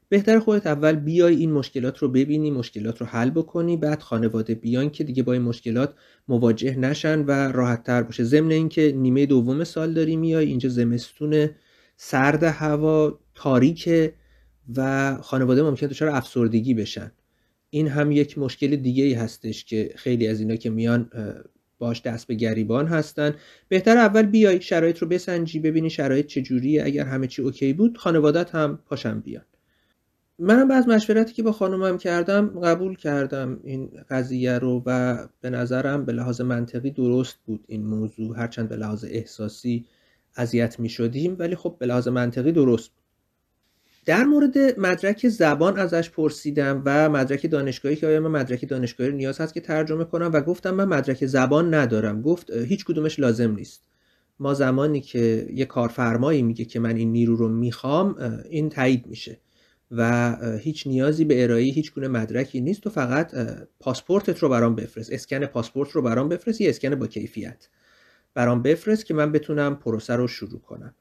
بهتر 0.08 0.38
خودت 0.38 0.66
اول 0.66 0.92
بیای 0.96 1.36
این 1.36 1.52
مشکلات 1.52 1.98
رو 1.98 2.08
ببینی 2.08 2.50
مشکلات 2.50 3.00
رو 3.00 3.06
حل 3.06 3.30
بکنی 3.30 3.76
بعد 3.76 4.02
خانواده 4.02 4.54
بیان 4.54 4.90
که 4.90 5.04
دیگه 5.04 5.22
با 5.22 5.32
این 5.32 5.42
مشکلات 5.42 5.94
مواجه 6.28 6.78
نشن 6.78 7.24
و 7.24 7.30
راحت 7.30 7.82
تر 7.82 8.02
باشه. 8.02 8.24
ضمن 8.24 8.50
اینکه 8.50 8.92
نیمه 8.92 9.26
دوم 9.26 9.64
سال 9.64 9.92
داری 9.92 10.16
میای 10.16 10.46
اینجا 10.46 10.68
زمستون 10.68 11.48
سرد 12.00 12.44
هوا 12.44 13.18
تاریک 13.34 13.90
و 14.76 15.16
خانواده 15.22 15.62
ممکن 15.62 15.86
دچار 15.86 16.08
افسردگی 16.08 16.74
بشن. 16.74 17.12
این 17.70 17.88
هم 17.88 18.12
یک 18.12 18.38
مشکل 18.38 18.76
دیگه 18.76 19.04
ای 19.04 19.12
هستش 19.14 19.64
که 19.64 19.92
خیلی 19.96 20.28
از 20.28 20.40
اینا 20.40 20.56
که 20.56 20.70
میان 20.70 21.10
باش 21.78 22.02
دست 22.02 22.26
به 22.26 22.34
گریبان 22.34 22.86
هستن. 22.86 23.34
بهتر 23.68 23.96
اول 23.96 24.22
بیای 24.22 24.60
شرایط 24.60 24.98
رو 24.98 25.08
بسنجی 25.08 25.58
ببینی 25.60 25.90
شرایط 25.90 26.26
چجوریه. 26.26 26.84
اگر 26.84 27.04
همه 27.04 27.26
چی 27.26 27.42
اوکی 27.42 27.72
بود 27.72 27.98
خانوادت 27.98 28.54
هم 28.54 28.78
پاشم 28.86 29.20
بیان. 29.20 29.44
منم 30.38 30.68
بعد 30.68 30.88
مشورتی 30.88 31.32
که 31.32 31.42
با 31.42 31.52
خانومم 31.52 31.98
کردم 31.98 32.60
قبول 32.60 32.96
کردم 32.96 33.60
این 33.64 33.90
قضیه 34.10 34.58
رو 34.58 34.82
و 34.86 35.18
به 35.40 35.50
نظرم 35.50 36.04
به 36.04 36.12
لحاظ 36.12 36.40
منطقی 36.40 36.90
درست 36.90 37.38
بود 37.46 37.64
این 37.68 37.86
موضوع. 37.86 38.38
هرچند 38.38 38.68
به 38.68 38.76
لحاظ 38.76 39.04
احساسی 39.08 39.86
اذیت 40.38 40.80
می 40.80 40.88
شدیم 40.88 41.36
ولی 41.38 41.56
خب 41.56 41.76
به 41.78 41.86
لحاظ 41.86 42.08
منطقی 42.08 42.52
درست 42.52 42.90
بود. 42.90 43.04
در 44.06 44.24
مورد 44.24 44.58
مدرک 44.80 45.28
زبان 45.28 45.78
ازش 45.78 46.10
پرسیدم 46.10 46.82
و 46.84 47.08
مدرک 47.08 47.50
دانشگاهی 47.50 47.96
که 47.96 48.06
آیا 48.06 48.20
من 48.20 48.30
مدرک 48.30 48.68
دانشگاهی 48.68 49.12
نیاز 49.12 49.40
هست 49.40 49.54
که 49.54 49.60
ترجمه 49.60 50.04
کنم 50.04 50.30
و 50.32 50.40
گفتم 50.40 50.70
من 50.70 50.84
مدرک 50.84 51.26
زبان 51.26 51.74
ندارم. 51.74 52.22
گفت 52.22 52.50
هیچ 52.50 52.84
کدومش 52.84 53.18
لازم 53.18 53.54
نیست. 53.54 53.82
ما 54.40 54.54
زمانی 54.54 55.00
که 55.00 55.48
یه 55.54 55.64
کارفرمایی 55.64 56.42
میگه 56.42 56.64
که 56.64 56.80
من 56.80 56.96
این 56.96 57.12
نیرو 57.12 57.36
رو 57.36 57.48
می‌خوام 57.48 58.16
این 58.50 58.68
تایید 58.68 59.06
میشه 59.06 59.40
و 59.90 60.36
هیچ 60.58 60.86
نیازی 60.86 61.24
به 61.24 61.42
ارائه 61.42 61.64
هیچ 61.64 61.94
گونه 61.94 62.08
مدرکی 62.08 62.60
نیست. 62.60 62.80
تو 62.80 62.90
فقط 62.90 63.34
پاسپورتت 63.80 64.38
رو 64.38 64.48
برام 64.48 64.74
بفرست. 64.74 65.12
اسکن 65.12 65.46
پاسپورت 65.46 65.90
رو 65.90 66.02
برام 66.02 66.28
بفرست 66.28 66.60
یه 66.60 66.68
اسکن 66.68 66.94
با 66.94 67.06
کیفیت. 67.06 67.68
برام 68.34 68.62
بفرست 68.62 69.06
که 69.06 69.14
من 69.14 69.32
بتونم 69.32 69.76
پروسه 69.76 70.16
رو 70.16 70.28
شروع 70.28 70.60
کنم. 70.60 70.94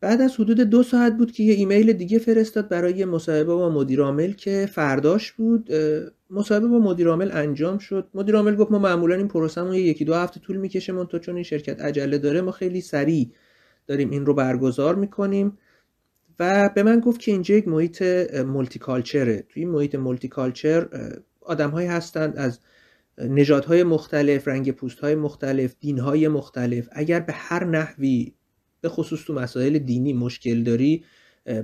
بعد 0.00 0.20
از 0.20 0.34
حدود 0.34 0.60
دو 0.60 0.82
ساعت 0.82 1.16
بود 1.16 1.32
که 1.32 1.42
یه 1.42 1.54
ایمیل 1.54 1.92
دیگه 1.92 2.18
فرستاد 2.18 2.68
برای 2.68 3.04
مصاحبه 3.04 3.54
با 3.54 3.70
مدیر 3.70 4.00
عامل 4.00 4.32
که 4.32 4.68
فرداش 4.72 5.32
بود. 5.32 5.70
مصاحبه 6.30 6.66
با 6.66 6.78
مدیر 6.78 7.08
عامل 7.08 7.30
انجام 7.32 7.78
شد. 7.78 8.08
مدیر 8.14 8.36
عامل 8.36 8.56
گفت 8.56 8.70
ما 8.70 8.78
معمولا 8.78 9.14
این 9.14 9.28
پروسمون 9.28 9.74
یکی 9.74 10.04
دو 10.04 10.14
هفته 10.14 10.40
طول 10.40 10.56
می‌کشه 10.56 10.92
من 10.92 11.06
تو 11.06 11.18
چون 11.18 11.34
این 11.34 11.44
شرکت 11.44 11.80
عجله 11.80 12.18
داره 12.18 12.40
ما 12.40 12.50
خیلی 12.50 12.80
سریع 12.80 13.30
داریم 13.86 14.10
این 14.10 14.26
رو 14.26 14.34
برگزار 14.34 14.94
می‌کنیم. 14.94 15.58
و 16.38 16.70
به 16.74 16.82
من 16.82 17.00
گفت 17.00 17.20
که 17.20 17.32
اینجا 17.32 17.54
یک 17.54 17.68
محیط 17.68 18.02
multiculture 18.34 18.78
ه 18.78 19.44
توی 19.48 19.62
این 19.62 19.72
محیط 19.72 19.94
multiculture 19.94 20.88
آدم 21.40 21.70
هستند 21.70 22.36
از 22.36 22.58
نژادهای 23.28 23.82
مختلف 23.82 24.48
رنگ 24.48 24.70
پوست 24.70 25.00
های 25.00 25.14
مختلف 25.14 25.74
دین 25.80 25.98
های 25.98 26.28
مختلف. 26.28 26.88
اگر 26.92 27.20
به 27.20 27.32
هر 27.32 27.64
نحوی 27.64 28.34
به 28.80 28.88
خصوص 28.88 29.24
تو 29.24 29.34
مسائل 29.34 29.78
دینی 29.78 30.12
مشکل 30.12 30.62
داری 30.62 31.04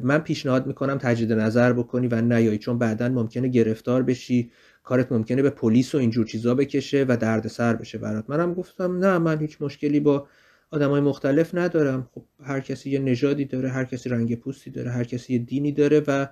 من 0.03 0.19
پیشنهاد 0.19 0.67
می‌کنم 0.67 0.99
تجدید 0.99 1.33
نظر 1.33 1.73
بکنی 1.73 2.09
و 2.09 2.21
نیایی 2.21 2.59
چون 2.59 2.79
بعدا 2.79 3.09
ممکنه 3.09 3.49
گرفتار 3.49 4.03
بشی 4.03 4.51
کارت 4.83 5.13
ممکنه 5.13 5.43
به 5.43 5.51
پلیس 5.51 5.95
و 5.95 5.99
اینجور 5.99 6.27
چیزا 6.27 6.55
بکشه 6.55 7.05
و 7.09 7.17
دردسر 7.17 7.77
بشه 7.77 7.99
برات. 7.99 8.31
منم 8.31 8.55
گفتم 8.55 8.99
نه 8.99 9.19
من 9.19 9.39
هیچ 9.39 9.63
مشکلی 9.63 10.01
با 10.01 10.27
های 10.73 11.01
مختلف 11.01 11.55
ندارم. 11.55 12.09
خب 12.15 12.25
هر 12.43 12.61
کسی 12.61 12.91
یه 12.91 12.99
نژادی 12.99 13.45
داره 13.45 13.69
هر 13.69 13.85
کسی 13.85 14.09
رنگ 14.09 14.37
پوستی 14.37 14.71
داره 14.71 14.91
هر 14.91 15.05
کسی 15.05 15.33
یه 15.33 15.39
دینی 15.39 15.73
داره 15.73 16.03
و 16.07 16.27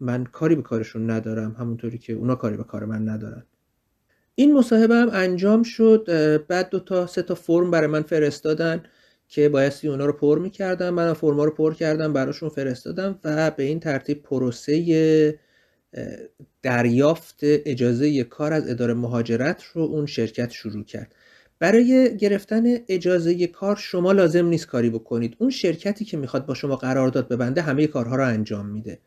من 0.00 0.24
کاری 0.24 0.54
به 0.54 0.62
کارشون 0.62 1.10
ندارم 1.10 1.56
همونطوری 1.58 1.98
که 1.98 2.12
اونا 2.12 2.34
کاری 2.34 2.56
به 2.56 2.64
کار 2.64 2.84
من 2.84 3.08
ندارن. 3.08 3.42
این 4.34 4.54
مصاحبه 4.54 4.94
هم 4.94 5.10
انجام 5.12 5.62
شد 5.62 6.06
بعد 6.48 6.70
دو 6.70 6.80
تا 6.80 7.06
سه 7.06 7.22
تا 7.22 7.34
فرم 7.34 7.70
برای 7.70 7.86
من 7.86 8.02
فرستادن 8.02 8.82
که 9.28 9.48
بایستی 9.48 9.88
اونا 9.88 10.06
رو 10.06 10.12
پر 10.12 10.38
می‌کردم. 10.38 10.90
من 10.90 11.12
فرما 11.12 11.44
رو 11.44 11.50
پر 11.50 11.74
کردم 11.74 12.12
براشون 12.12 12.48
فرستادم 12.48 13.18
و 13.24 13.50
به 13.50 13.62
این 13.62 13.80
ترتیب 13.80 14.22
پروسه 14.22 15.38
دریافت 16.62 17.38
اجازه 17.42 18.24
کار 18.24 18.52
از 18.52 18.68
اداره 18.70 18.94
مهاجرت 18.94 19.62
رو 19.74 19.82
اون 19.82 20.06
شرکت 20.06 20.50
شروع 20.50 20.84
کرد. 20.84 21.14
برای 21.58 22.16
گرفتن 22.16 22.62
اجازه 22.88 23.46
کار 23.46 23.76
شما 23.76 24.12
لازم 24.12 24.46
نیست 24.46 24.66
کاری 24.66 24.90
بکنید. 24.90 25.36
اون 25.38 25.50
شرکتی 25.50 26.04
که 26.04 26.16
می‌خواد 26.16 26.46
با 26.46 26.54
شما 26.54 26.76
قرارداد 26.76 27.28
ببنده 27.28 27.62
همه 27.62 27.86
کارها 27.86 28.16
رو 28.16 28.26
انجام 28.26 28.66
میده. 28.66 28.98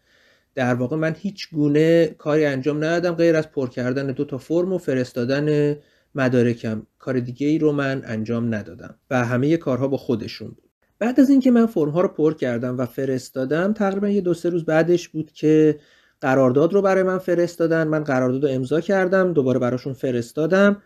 در 0.57 0.73
واقع 0.73 0.95
من 0.95 1.15
هیچ 1.19 1.49
گونه 1.51 2.05
کاری 2.07 2.45
انجام 2.45 2.77
ندادم 2.77 3.15
غیر 3.15 3.35
از 3.35 3.51
پر 3.51 3.69
کردن 3.69 4.07
دو 4.07 4.25
تا 4.25 4.37
فرم 4.37 4.73
و 4.73 4.77
فرستادن 4.77 5.75
مدارکم. 6.15 6.87
کار 6.99 7.19
دیگه 7.19 7.47
ای 7.47 7.57
رو 7.57 7.71
من 7.71 8.01
انجام 8.05 8.55
ندادم 8.55 8.95
و 9.11 9.25
همه 9.25 9.57
کارها 9.57 9.87
با 9.87 9.97
خودشون 9.97 10.47
بود. 10.47 10.69
بعد 10.99 11.19
از 11.19 11.29
اینکه 11.29 11.51
من 11.51 11.65
فرم 11.65 11.89
ها 11.89 12.01
رو 12.01 12.07
پر 12.07 12.33
کردم 12.33 12.77
و 12.77 12.85
فرستادم 12.85 13.73
تقریبا 13.73 14.09
یه 14.09 14.21
دو 14.21 14.33
سه 14.33 14.49
روز 14.49 14.65
بعدش 14.65 15.09
بود 15.09 15.31
که 15.31 15.79
قرارداد 16.21 16.73
رو 16.73 16.81
برای 16.81 17.03
من 17.03 17.17
فرستادن. 17.17 17.87
من 17.87 18.03
قرارداد 18.03 18.43
رو 18.43 18.49
امضا 18.49 18.81
کردم 18.81 19.33
دوباره 19.33 19.59
براشون 19.59 19.93
فرستادم 19.93 20.81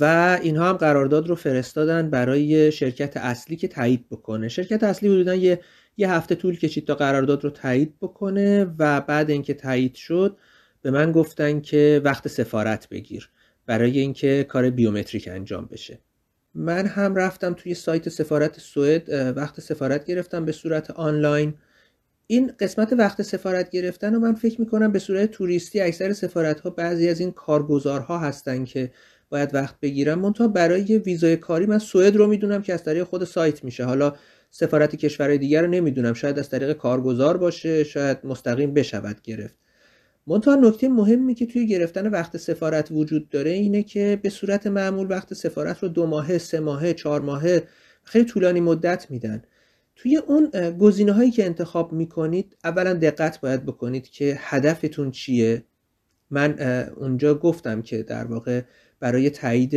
و 0.00 0.38
اینها 0.42 0.68
هم 0.68 0.76
قرارداد 0.76 1.28
رو 1.28 1.34
فرستادن 1.34 2.10
برای 2.10 2.72
شرکت 2.72 3.16
اصلی 3.16 3.56
که 3.56 3.68
تایید 3.68 4.08
بکنه. 4.10 4.48
شرکت 4.48 4.84
اصلی 4.84 5.08
حدودا 5.08 5.34
یه 5.34 5.60
یه 5.96 6.12
هفته 6.12 6.34
طول 6.34 6.58
کشید 6.58 6.86
تا 6.86 6.94
قرارداد 6.94 7.44
رو 7.44 7.50
تایید 7.50 7.94
بکنه 8.00 8.66
و 8.78 9.00
بعد 9.00 9.30
اینکه 9.30 9.54
تایید 9.54 9.94
شد 9.94 10.36
به 10.82 10.90
من 10.90 11.12
گفتن 11.12 11.60
که 11.60 12.00
وقت 12.04 12.28
سفارت 12.28 12.88
بگیر 12.88 13.30
برای 13.66 13.98
اینکه 13.98 14.46
کار 14.48 14.70
بیومتریک 14.70 15.28
انجام 15.28 15.66
بشه. 15.66 15.98
من 16.54 16.86
هم 16.86 17.14
رفتم 17.14 17.54
توی 17.54 17.74
سایت 17.74 18.08
سفارت 18.08 18.58
سوئد 18.58 19.36
وقت 19.36 19.60
سفارت 19.60 20.04
گرفتم 20.04 20.44
به 20.44 20.52
صورت 20.52 20.90
آنلاین. 20.90 21.54
این 22.26 22.52
قسمت 22.60 22.92
وقت 22.92 23.22
سفارت 23.22 23.70
گرفتن 23.70 24.14
رو 24.14 24.20
من 24.20 24.34
فکر 24.34 24.60
می‌کنم 24.60 24.92
به 24.92 24.98
صورت 24.98 25.30
توریستی 25.30 25.80
اکثر 25.80 26.12
سفارت 26.12 26.60
ها 26.60 26.70
بعضی 26.70 27.08
از 27.08 27.20
این 27.20 27.32
کارگزارها 27.32 28.18
هستن 28.18 28.64
که 28.64 28.92
باید 29.28 29.54
وقت 29.54 29.80
بگیرم 29.80 30.18
منتها 30.18 30.48
برای 30.48 30.98
ویزای 30.98 31.36
کاری 31.36 31.66
من 31.66 31.78
سوئد 31.78 32.16
رو 32.16 32.26
می‌دونم 32.26 32.62
که 32.62 32.74
از 32.74 32.84
طریق 32.84 33.04
خود 33.04 33.24
سایت 33.24 33.64
میشه. 33.64 33.84
حالا 33.84 34.14
سفارت 34.54 34.96
کشورهای 34.96 35.38
دیگر 35.38 35.62
رو 35.62 35.70
نمی‌دونم. 35.70 36.12
شاید 36.14 36.38
از 36.38 36.50
طریق 36.50 36.72
کارگزار 36.72 37.36
باشه 37.36 37.84
شاید 37.84 38.18
مستقیم 38.24 38.74
بشود 38.74 39.22
گرفت. 39.22 39.58
منتها 40.26 40.54
نکته 40.54 40.88
مهمی 40.88 41.34
که 41.34 41.46
توی 41.46 41.66
گرفتن 41.66 42.06
وقت 42.06 42.36
سفارت 42.36 42.88
وجود 42.90 43.28
داره 43.28 43.50
اینه 43.50 43.82
که 43.82 44.18
به 44.22 44.28
صورت 44.28 44.66
معمول 44.66 45.10
وقت 45.10 45.34
سفارت 45.34 45.78
رو 45.78 45.88
دو 45.88 46.06
ماهه 46.06 46.38
سه 46.38 46.60
ماهه 46.60 46.92
چهار 46.92 47.20
ماهه 47.20 47.62
خیلی 48.04 48.24
طولانی 48.24 48.60
مدت 48.60 49.10
میدن. 49.10 49.42
توی 49.96 50.16
اون 50.16 50.50
گزینه 50.78 51.12
هایی 51.12 51.30
که 51.30 51.44
انتخاب 51.44 51.92
می‌کنید 51.92 52.56
اولا 52.64 52.94
دقت 52.94 53.40
باید 53.40 53.66
بکنید 53.66 54.08
که 54.08 54.36
هدفتون 54.38 55.10
چیه. 55.10 55.64
من 56.30 56.60
اونجا 56.96 57.34
گفتم 57.34 57.82
که 57.82 58.02
در 58.02 58.24
واقع 58.24 58.62
برای 59.00 59.30
تایید 59.30 59.76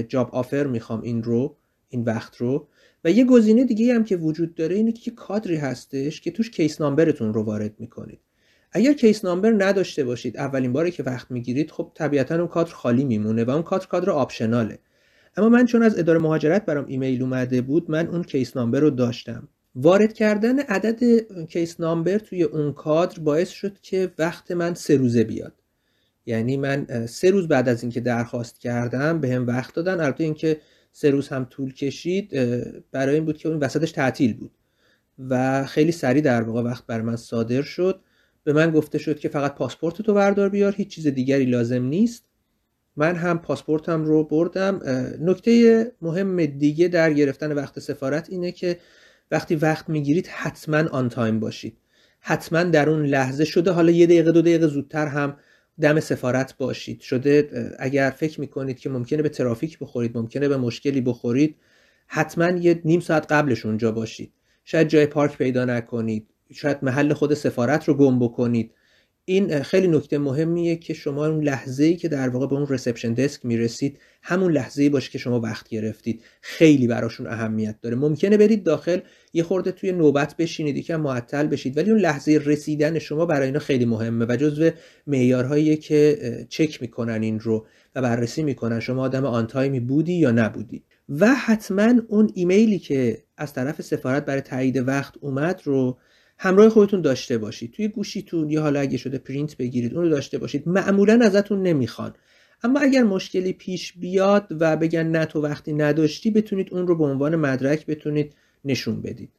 job 0.00 0.34
offer 0.34 0.66
می‌خوام 0.66 1.02
این 1.02 1.22
رو 1.22 1.56
این 1.88 2.04
وقت 2.04 2.36
رو. 2.36 2.68
و 3.04 3.10
یه 3.10 3.24
گزینه 3.24 3.64
دیگه 3.64 3.94
هم 3.94 4.04
که 4.04 4.16
وجود 4.16 4.54
داره 4.54 4.76
اینه 4.76 4.92
که 4.92 5.10
کادری 5.10 5.56
هستش 5.56 6.20
که 6.20 6.30
توش 6.30 6.50
case 6.50 6.80
number 6.80 7.16
تون 7.16 7.34
رو 7.34 7.42
وارد 7.42 7.74
می‌کنید. 7.78 8.20
اگر 8.72 8.92
case 8.92 9.24
number 9.24 9.54
نداشته 9.58 10.04
باشید 10.04 10.36
اولین 10.36 10.72
باری 10.72 10.90
که 10.90 11.02
وقت 11.02 11.30
می‌گیرید 11.30 11.70
خب 11.70 11.92
طبیعتا 11.94 12.34
اون 12.34 12.46
کادر 12.46 12.72
خالی 12.72 13.04
میمونه 13.04 13.44
و 13.44 13.50
اون 13.50 13.62
کادر 13.62 13.86
کادر 13.86 14.10
optional 14.10 14.64
ه. 14.64 14.78
اما 15.36 15.48
من 15.48 15.66
چون 15.66 15.82
از 15.82 15.98
اداره 15.98 16.18
مهاجرت 16.18 16.66
برام 16.66 16.86
ایمیل 16.86 17.22
اومده 17.22 17.60
بود 17.60 17.90
من 17.90 18.06
اون 18.06 18.22
case 18.22 18.56
number 18.56 18.80
رو 18.80 18.90
داشتم. 18.90 19.48
وارد 19.74 20.12
کردن 20.12 20.58
عدد 20.58 21.02
case 21.46 21.80
number 21.80 22.18
توی 22.18 22.42
اون 22.42 22.72
کادر 22.72 23.18
باعث 23.18 23.50
شد 23.50 23.80
که 23.82 24.12
وقت 24.18 24.50
من 24.50 24.74
سه 24.74 24.96
روزه 24.96 25.24
بیاد. 25.24 25.52
یعنی 26.26 26.56
من 26.56 27.06
سه 27.06 27.30
روز 27.30 27.48
بعد 27.48 27.68
از 27.68 27.82
اینکه 27.82 28.00
درخواست 28.00 28.60
کردم 28.60 29.20
به 29.20 29.30
هم 29.30 29.46
وقت 29.46 29.74
دادن. 29.74 30.00
البته 30.00 30.24
اینکه 30.24 30.60
سه 30.98 31.10
روز 31.10 31.28
هم 31.28 31.44
طول 31.44 31.74
کشید 31.74 32.30
برای 32.92 33.14
این 33.14 33.24
بود 33.24 33.38
که 33.38 33.48
اون 33.48 33.58
وسطش 33.58 33.92
تعطیل 33.92 34.34
بود 34.36 34.50
و 35.28 35.64
خیلی 35.66 35.92
سریع 35.92 36.22
در 36.22 36.42
واقع 36.42 36.62
وقت 36.62 36.86
بر 36.86 37.00
من 37.00 37.16
صادر 37.16 37.62
شد. 37.62 38.00
به 38.44 38.52
من 38.52 38.70
گفته 38.70 38.98
شد 38.98 39.18
که 39.18 39.28
فقط 39.28 39.54
پاسپورت 39.54 40.02
تو 40.02 40.14
بردار 40.14 40.48
بیار 40.48 40.74
هیچ 40.74 40.88
چیز 40.88 41.06
دیگری 41.06 41.44
لازم 41.44 41.82
نیست. 41.82 42.24
من 42.96 43.16
هم 43.16 43.38
پاسپورتم 43.38 44.04
رو 44.04 44.24
بردم. 44.24 44.80
نکته 45.20 45.92
مهم 46.02 46.46
دیگه 46.46 46.88
در 46.88 47.12
گرفتن 47.12 47.52
وقت 47.52 47.78
سفارت 47.78 48.30
اینه 48.30 48.52
که 48.52 48.78
وقتی 49.30 49.54
وقت 49.56 49.88
می‌گیرید 49.88 50.26
حتما 50.26 50.88
آن 50.88 51.08
تایم 51.08 51.40
باشید. 51.40 51.76
حتما 52.20 52.62
در 52.62 52.90
اون 52.90 53.06
لحظه 53.06 53.44
شده. 53.44 53.70
حالا 53.70 53.90
یه 53.90 54.06
دقیقه 54.06 54.32
دو 54.32 54.42
دقیقه 54.42 54.66
زودتر 54.66 55.06
هم 55.06 55.36
دم 55.80 56.00
سفارت 56.00 56.56
باشید. 56.56 57.00
شده 57.00 57.50
اگر 57.78 58.10
فکر 58.10 58.40
می‌کنید 58.40 58.78
که 58.78 58.90
ممکنه 58.90 59.22
به 59.22 59.28
ترافیک 59.28 59.78
بخورید 59.78 60.18
ممکنه 60.18 60.48
به 60.48 60.56
مشکلی 60.56 61.00
بخورید 61.00 61.56
حتما 62.06 62.50
یه 62.50 62.80
نیم 62.84 63.00
ساعت 63.00 63.32
قبلش 63.32 63.66
اونجا 63.66 63.92
باشید. 63.92 64.32
شاید 64.64 64.88
جای 64.88 65.06
پارک 65.06 65.38
پیدا 65.38 65.64
نکنید. 65.64 66.26
شاید 66.52 66.78
محل 66.82 67.12
خود 67.12 67.34
سفارت 67.34 67.88
رو 67.88 67.94
گم 67.94 68.18
بکنید. 68.18 68.74
این 69.28 69.62
خیلی 69.62 69.88
نکته 69.88 70.18
مهمیه 70.18 70.76
که 70.76 70.94
شما 70.94 71.26
اون 71.26 71.44
لحظه 71.44 71.84
ای 71.84 71.96
که 71.96 72.08
در 72.08 72.28
واقع 72.28 72.46
به 72.46 72.54
اون 72.54 72.66
رسپشن 72.68 73.14
دسک 73.14 73.46
می‌رسید 73.46 73.98
همون 74.22 74.52
لحظه 74.52 74.82
ای 74.82 74.88
باشه 74.88 75.10
که 75.10 75.18
شما 75.18 75.40
وقت 75.40 75.68
گرفتید. 75.68 76.22
خیلی 76.40 76.86
براشون 76.86 77.26
اهمیت 77.26 77.80
داره. 77.80 77.96
ممکنه 77.96 78.36
برید 78.36 78.64
داخل 78.64 79.00
یه 79.32 79.42
خورده 79.42 79.72
توی 79.72 79.92
نوبت 79.92 80.36
بشینید 80.36 80.76
یکم 80.76 81.00
معطل 81.00 81.46
بشید 81.46 81.76
ولی 81.76 81.90
اون 81.90 82.00
لحظه 82.00 82.40
رسیدن 82.44 82.98
شما 82.98 83.26
برای 83.26 83.46
اینا 83.46 83.58
خیلی 83.58 83.84
مهمه 83.84 84.26
و 84.28 84.36
جزو 84.36 84.70
معیارهایی 85.06 85.76
که 85.76 86.18
چک 86.48 86.82
می‌کنن 86.82 87.22
این 87.22 87.40
رو 87.40 87.66
و 87.94 88.02
بررسی 88.02 88.42
می‌کنن 88.42 88.80
شما 88.80 89.02
آدم 89.02 89.24
آن 89.24 89.46
تایمی 89.46 89.80
بودی 89.80 90.14
یا 90.14 90.30
نبودی. 90.30 90.82
و 91.08 91.34
حتما 91.34 91.94
اون 92.08 92.30
ایمیلی 92.34 92.78
که 92.78 93.18
از 93.36 93.52
طرف 93.52 93.82
سفارت 93.82 94.24
برای 94.24 94.40
تایید 94.40 94.88
وقت 94.88 95.14
اومد 95.20 95.60
رو 95.64 95.98
همراه 96.38 96.68
خودتون 96.68 97.00
داشته 97.00 97.38
باشید. 97.38 97.72
توی 97.72 97.88
گوشیتون 97.88 98.50
یا 98.50 98.62
حالا 98.62 98.80
اگه 98.80 98.96
شده 98.96 99.18
پرینت 99.18 99.56
بگیرید 99.56 99.94
اون 99.94 100.02
رو 100.04 100.10
داشته 100.10 100.38
باشید. 100.38 100.68
معمولا 100.68 101.18
ازتون 101.22 101.62
نمی‌خوان. 101.62 102.14
اما 102.62 102.80
اگر 102.80 103.02
مشکلی 103.02 103.52
پیش 103.52 103.92
بیاد 103.92 104.46
و 104.50 104.76
بگن 104.76 105.06
نه 105.06 105.24
تو 105.24 105.40
وقتی 105.40 105.72
نداشتی 105.72 106.30
بتونید 106.30 106.68
اون 106.72 106.86
رو 106.86 106.96
به 106.96 107.04
عنوان 107.04 107.36
مدرک 107.36 107.86
بتونید 107.86 108.34
نشون 108.64 109.02
بدید. 109.02 109.30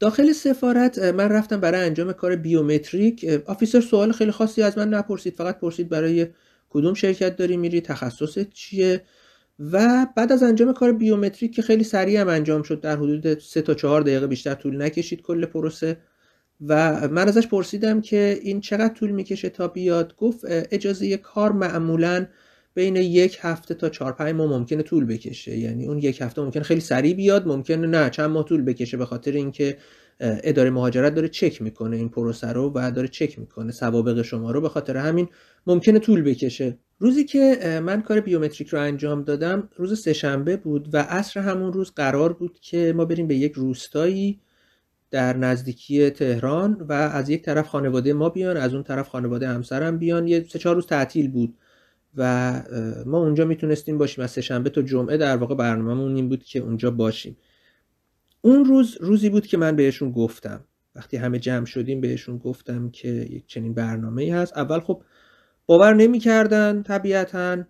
داخل 0.00 0.32
سفارت 0.32 0.98
من 0.98 1.28
رفتم 1.28 1.60
برای 1.60 1.80
انجام 1.80 2.12
کار 2.12 2.36
بیومتریک. 2.36 3.24
آفیسر 3.46 3.80
سوال 3.80 4.12
خیلی 4.12 4.30
خاصی 4.30 4.62
از 4.62 4.78
من 4.78 4.88
نپرسید. 4.88 5.34
فقط 5.34 5.60
پرسید 5.60 5.88
برای 5.88 6.26
کدوم 6.68 6.94
شرکت 6.94 7.36
داری 7.36 7.56
میری 7.56 7.80
تخصصت 7.80 8.50
چیه؟ 8.50 9.02
و 9.72 10.06
بعد 10.16 10.32
از 10.32 10.42
انجام 10.42 10.72
کار 10.72 10.92
بیومتریک 10.92 11.54
که 11.54 11.62
خیلی 11.62 11.84
سریع 11.84 12.20
هم 12.20 12.28
انجام 12.28 12.62
شد 12.62 12.80
در 12.80 12.96
حدود 12.96 13.38
3 13.38 13.62
تا 13.62 13.74
4 13.74 14.00
دقیقه 14.00 14.26
بیشتر 14.26 14.54
طول 14.54 14.82
نکشید 14.82 15.22
کل 15.22 15.46
پروسه 15.46 15.96
و 16.66 17.08
من 17.08 17.28
ازش 17.28 17.46
پرسیدم 17.46 18.00
که 18.00 18.38
این 18.42 18.60
چقدر 18.60 18.94
طول 18.94 19.10
می‌کشه 19.10 19.48
تا 19.48 19.68
بیاد؟ 19.68 20.16
گفت 20.16 20.40
اجازه 20.48 21.16
کار 21.16 21.52
معمولا 21.52 22.26
بین 22.74 22.96
یک 22.96 23.38
هفته 23.40 23.74
تا 23.74 23.88
چهار 23.88 24.12
پنج 24.12 24.34
ماه 24.34 24.50
ممکنه 24.50 24.82
طول 24.82 25.04
بکشه. 25.04 25.56
یعنی 25.56 25.86
اون 25.86 25.98
یک 25.98 26.20
هفته 26.20 26.42
ممکنه 26.42 26.62
خیلی 26.62 26.80
سریع 26.80 27.14
بیاد 27.14 27.48
ممکنه 27.48 27.86
نه 27.86 28.10
چند 28.10 28.30
ماه 28.30 28.44
طول 28.44 28.62
بکشه 28.62 28.96
به 28.96 29.06
خاطر 29.06 29.32
اینکه 29.32 29.78
اداره 30.20 30.70
مهاجرت 30.70 31.14
داره 31.14 31.28
چک 31.28 31.62
می‌کنه 31.62 31.96
این 31.96 32.08
پروسه 32.08 32.46
رو 32.48 32.72
و 32.74 32.90
داره 32.90 33.08
چک 33.08 33.38
می‌کنه 33.38 33.72
سوابق 33.72 34.22
شما 34.22 34.50
رو 34.50 34.60
به 34.60 34.68
خاطر 34.68 34.96
همین 34.96 35.28
ممکنه 35.66 35.98
طول 35.98 36.22
بکشه. 36.22 36.78
روزی 36.98 37.24
که 37.24 37.80
من 37.84 38.02
کار 38.02 38.20
بیومتریک 38.20 38.68
رو 38.68 38.80
انجام 38.80 39.22
دادم 39.22 39.68
روز 39.76 40.00
سهشنبه 40.00 40.56
بود 40.56 40.88
و 40.92 40.96
عصر 40.96 41.40
همون 41.40 41.72
روز 41.72 41.90
قرار 41.90 42.32
بود 42.32 42.58
که 42.60 42.92
ما 42.96 43.04
بریم 43.04 43.26
به 43.26 43.34
یک 43.34 43.52
روستایی 43.52 44.40
در 45.10 45.36
نزدیکی 45.36 46.10
تهران 46.10 46.74
و 46.88 46.92
از 46.92 47.28
یک 47.28 47.42
طرف 47.42 47.68
خانواده 47.68 48.12
ما 48.12 48.28
بیان 48.28 48.56
از 48.56 48.74
اون 48.74 48.82
طرف 48.82 49.08
خانواده 49.08 49.48
همسرم 49.48 49.98
بیان. 49.98 50.28
یه 50.28 50.46
سه 50.48 50.58
چهار 50.58 50.74
روز 50.74 50.86
تعطیل 50.86 51.30
بود 51.30 51.54
و 52.16 52.52
ما 53.06 53.18
اونجا 53.18 53.44
می‌تونستیم 53.44 53.98
باشیم. 53.98 54.24
از 54.24 54.30
سهشنبه 54.30 54.70
تا 54.70 54.82
جمعه 54.82 55.16
در 55.16 55.36
واقع 55.36 55.54
برنامه‌مون 55.54 56.16
این 56.16 56.28
بود 56.28 56.44
که 56.44 56.58
اونجا 56.58 56.90
باشیم. 56.90 57.36
اون 58.40 58.64
روز 58.64 58.96
روزی 59.00 59.28
بود 59.28 59.46
که 59.46 59.56
من 59.56 59.76
بهشون 59.76 60.12
گفتم. 60.12 60.64
وقتی 60.94 61.16
همه 61.16 61.38
جمع 61.38 61.64
شدیم 61.64 62.00
بهشون 62.00 62.38
گفتم 62.38 62.90
که 62.90 63.08
یک 63.08 63.46
چنین 63.46 63.74
برنامه 63.74 64.22
ای 64.22 64.30
هست. 64.30 64.56
اول 64.56 64.80
خب 64.80 65.02
باور 65.66 65.94
نمی‌کردن 65.94 66.82
طبیعتا. 66.82 67.64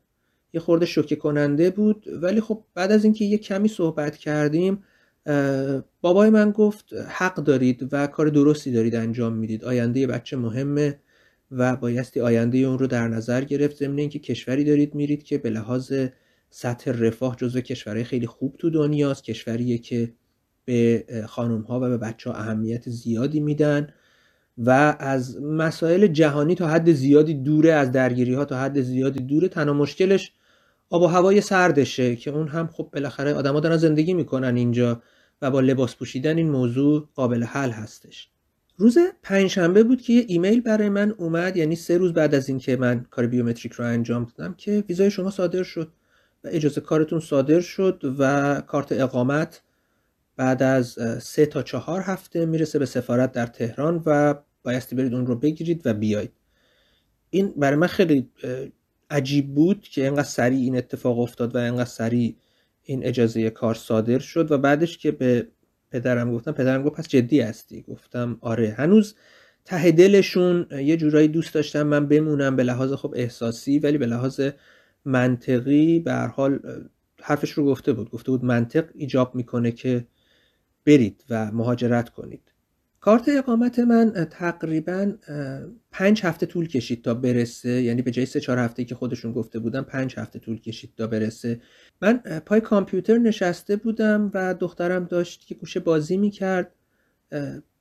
یه 0.52 0.60
خورده 0.60 0.86
شوکه 0.86 1.16
کننده 1.16 1.70
بود. 1.70 2.04
ولی 2.22 2.40
خب 2.40 2.64
بعد 2.74 2.92
از 2.92 3.04
اینکه 3.04 3.24
یه 3.24 3.38
کمی 3.38 3.68
صحبت 3.68 4.16
کردیم 4.16 4.82
بابای 6.00 6.30
من 6.30 6.50
گفت 6.50 6.84
حق 7.08 7.34
دارید 7.34 7.88
و 7.92 8.06
کار 8.06 8.28
درستی 8.28 8.72
دارید 8.72 8.94
انجام 8.94 9.32
می‌دید. 9.32 9.64
آینده 9.64 10.06
بچه 10.06 10.36
مهمه 10.36 11.00
و 11.50 11.76
بایستی 11.76 12.20
آینده 12.20 12.58
اون 12.58 12.78
رو 12.78 12.86
در 12.86 13.08
نظر 13.08 13.44
گرفت. 13.44 13.76
ضمن 13.76 13.98
اینکه 13.98 14.18
کشوری 14.18 14.64
دارید 14.64 14.94
میرید 14.94 15.22
که 15.22 15.38
به 15.38 15.50
لحاظ 15.50 15.92
سطح 16.50 16.90
رفاه 16.90 17.36
جزو 17.36 17.60
کشورهای 17.60 18.04
خیلی 18.04 18.26
خوب 18.26 18.56
تو 18.58 18.70
دنیاست 18.70 19.24
کشوریه 19.24 19.78
که 19.78 20.12
به 20.64 21.04
خانم 21.26 21.60
ها 21.60 21.76
و 21.80 21.80
به 21.80 21.98
بچه 21.98 22.30
ها 22.30 22.36
اهمیت 22.36 22.88
زیادی 22.88 23.40
میدن 23.40 23.88
و 24.58 24.96
از 24.98 25.42
مسائل 25.42 26.06
جهانی 26.06 26.54
تا 26.54 26.68
حد 26.68 26.92
زیادی 26.92 27.34
دوره 27.34 27.72
از 27.72 27.92
درگیری 27.92 28.34
ها 28.34 28.44
تا 28.44 28.58
حد 28.58 28.80
زیادی 28.80 29.20
دوره 29.20 29.48
تنها 29.48 29.74
مشکلش 29.74 30.32
آب 30.90 31.02
و 31.02 31.06
هوای 31.06 31.40
سردشه 31.40 32.16
که 32.16 32.30
اون 32.30 32.48
هم 32.48 32.66
خب 32.66 32.90
بالاخره 32.92 33.34
آدما 33.34 33.60
دارن 33.60 33.76
زندگی 33.76 34.14
می‌کنن 34.14 34.56
اینجا. 34.56 35.02
و 35.42 35.50
با 35.50 35.60
لباس 35.60 35.96
پوشیدن 35.96 36.36
این 36.36 36.50
موضوع 36.50 37.08
قابل 37.14 37.44
حل 37.44 37.70
هستش. 37.70 38.28
روز 38.76 38.98
پنجشنبه 39.22 39.82
بود 39.82 40.02
که 40.02 40.12
یه 40.12 40.24
ایمیل 40.28 40.60
برای 40.60 40.88
من 40.88 41.14
اومد 41.18 41.56
یعنی 41.56 41.76
سه 41.76 41.98
روز 41.98 42.12
بعد 42.12 42.34
از 42.34 42.48
اینکه 42.48 42.76
من 42.76 43.06
کار 43.10 43.26
بیومتریک 43.26 43.72
رو 43.72 43.84
انجام 43.84 44.32
دادم 44.36 44.54
که 44.54 44.84
ویزای 44.88 45.10
شما 45.10 45.30
صادر 45.30 45.62
شد 45.62 45.92
و 46.44 46.48
اجازه 46.50 46.80
کارتون 46.80 47.20
صادر 47.20 47.60
شد 47.60 48.14
و 48.18 48.62
کارت 48.66 48.92
اقامت 48.92 49.62
بعد 50.36 50.62
از 50.62 50.98
سه 51.22 51.46
تا 51.46 51.62
چهار 51.62 52.00
هفته 52.00 52.46
می‌رسه 52.46 52.78
به 52.78 52.86
سفارت 52.86 53.32
در 53.32 53.46
تهران 53.46 54.02
و 54.06 54.34
بایستی 54.62 54.96
برید 54.96 55.14
اون 55.14 55.26
رو 55.26 55.34
بگیرید 55.34 55.82
و 55.84 55.94
بیاید 55.94 56.32
این 57.30 57.54
برای 57.56 57.76
من 57.76 57.86
خیلی 57.86 58.30
عجیب 59.10 59.54
بود 59.54 59.82
که 59.82 60.04
اینقدر 60.04 60.22
سریع 60.22 60.58
این 60.58 60.76
اتفاق 60.76 61.18
افتاد 61.18 61.54
و 61.54 61.58
اینقدر 61.58 61.84
سریع 61.84 62.36
این 62.88 63.04
اجازه 63.06 63.50
کار 63.50 63.74
صادر 63.74 64.18
شد 64.18 64.52
و 64.52 64.58
بعدش 64.58 64.98
که 64.98 65.10
به 65.10 65.48
پدرم 65.90 66.32
گفتم 66.32 66.52
پدرم 66.52 66.82
گفت 66.82 66.96
پس 66.96 67.08
جدی 67.08 67.40
هستی؟ 67.40 67.82
گفتم 67.82 68.38
آره. 68.40 68.74
هنوز 68.78 69.14
ته 69.64 69.90
دلشون 69.90 70.66
یه 70.70 70.96
جورایی 70.96 71.28
دوست 71.28 71.54
داشتم 71.54 71.82
من 71.82 72.08
بمونم 72.08 72.56
به 72.56 72.62
لحاظ 72.62 72.92
خب 72.92 73.14
احساسی 73.16 73.78
ولی 73.78 73.98
به 73.98 74.06
لحاظ 74.06 74.40
منطقی 75.04 75.98
به 75.98 76.12
هر 76.12 76.26
حال 76.26 76.58
حرفش 77.22 77.50
رو 77.50 77.64
گفته 77.66 77.92
بود. 77.92 78.10
گفته 78.10 78.30
بود 78.30 78.44
منطق 78.44 78.88
ایجاب 78.94 79.34
می‌کنه 79.34 79.72
که 79.72 80.06
برید 80.86 81.24
و 81.30 81.52
مهاجرت 81.52 82.08
کنید. 82.08 82.52
کارت 83.00 83.28
اقامت 83.28 83.78
من 83.78 84.26
تقریبا 84.30 85.12
پنج 85.92 86.20
هفته 86.22 86.46
طول 86.46 86.68
کشید 86.68 87.04
تا 87.04 87.14
برسه. 87.14 87.70
یعنی 87.70 88.02
به 88.02 88.10
جای 88.10 88.26
سه 88.26 88.40
چهار 88.40 88.58
هفته 88.58 88.84
که 88.84 88.94
خودشون 88.94 89.32
گفته 89.32 89.58
بودم 89.58 89.82
پنج 89.82 90.14
هفته 90.16 90.38
طول 90.38 90.60
کشید 90.60 90.92
تا 90.96 91.06
برسه. 91.06 91.60
من 92.02 92.16
پای 92.46 92.60
کامپیوتر 92.60 93.18
نشسته 93.18 93.76
بودم 93.76 94.30
و 94.34 94.54
دخترم 94.54 95.04
داشت 95.04 95.46
که 95.46 95.54
گوشه 95.54 95.80
بازی 95.80 96.16
می‌کرد. 96.16 96.74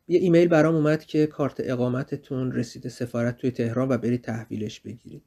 یه 0.07 0.19
ایمیل 0.19 0.47
برام 0.47 0.75
اومد 0.75 1.05
که 1.05 1.27
کارت 1.27 1.55
اقامتتون 1.59 2.51
رسیده 2.51 2.89
سفارت 2.89 3.37
توی 3.37 3.51
تهران 3.51 3.89
و 3.89 3.97
برید 3.97 4.21
تحویلش 4.21 4.79
بگیرید. 4.79 5.23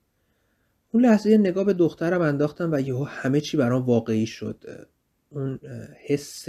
اون 0.92 1.04
لحظه 1.04 1.38
نگاه 1.38 1.64
به 1.64 1.72
دخترم 1.72 2.20
انداختم 2.20 2.72
و 2.72 2.80
یهو 2.80 3.04
همه 3.04 3.40
چی 3.40 3.56
برام 3.56 3.82
واقعی 3.82 4.26
شد. 4.26 4.88
اون 5.30 5.58
حس 6.06 6.48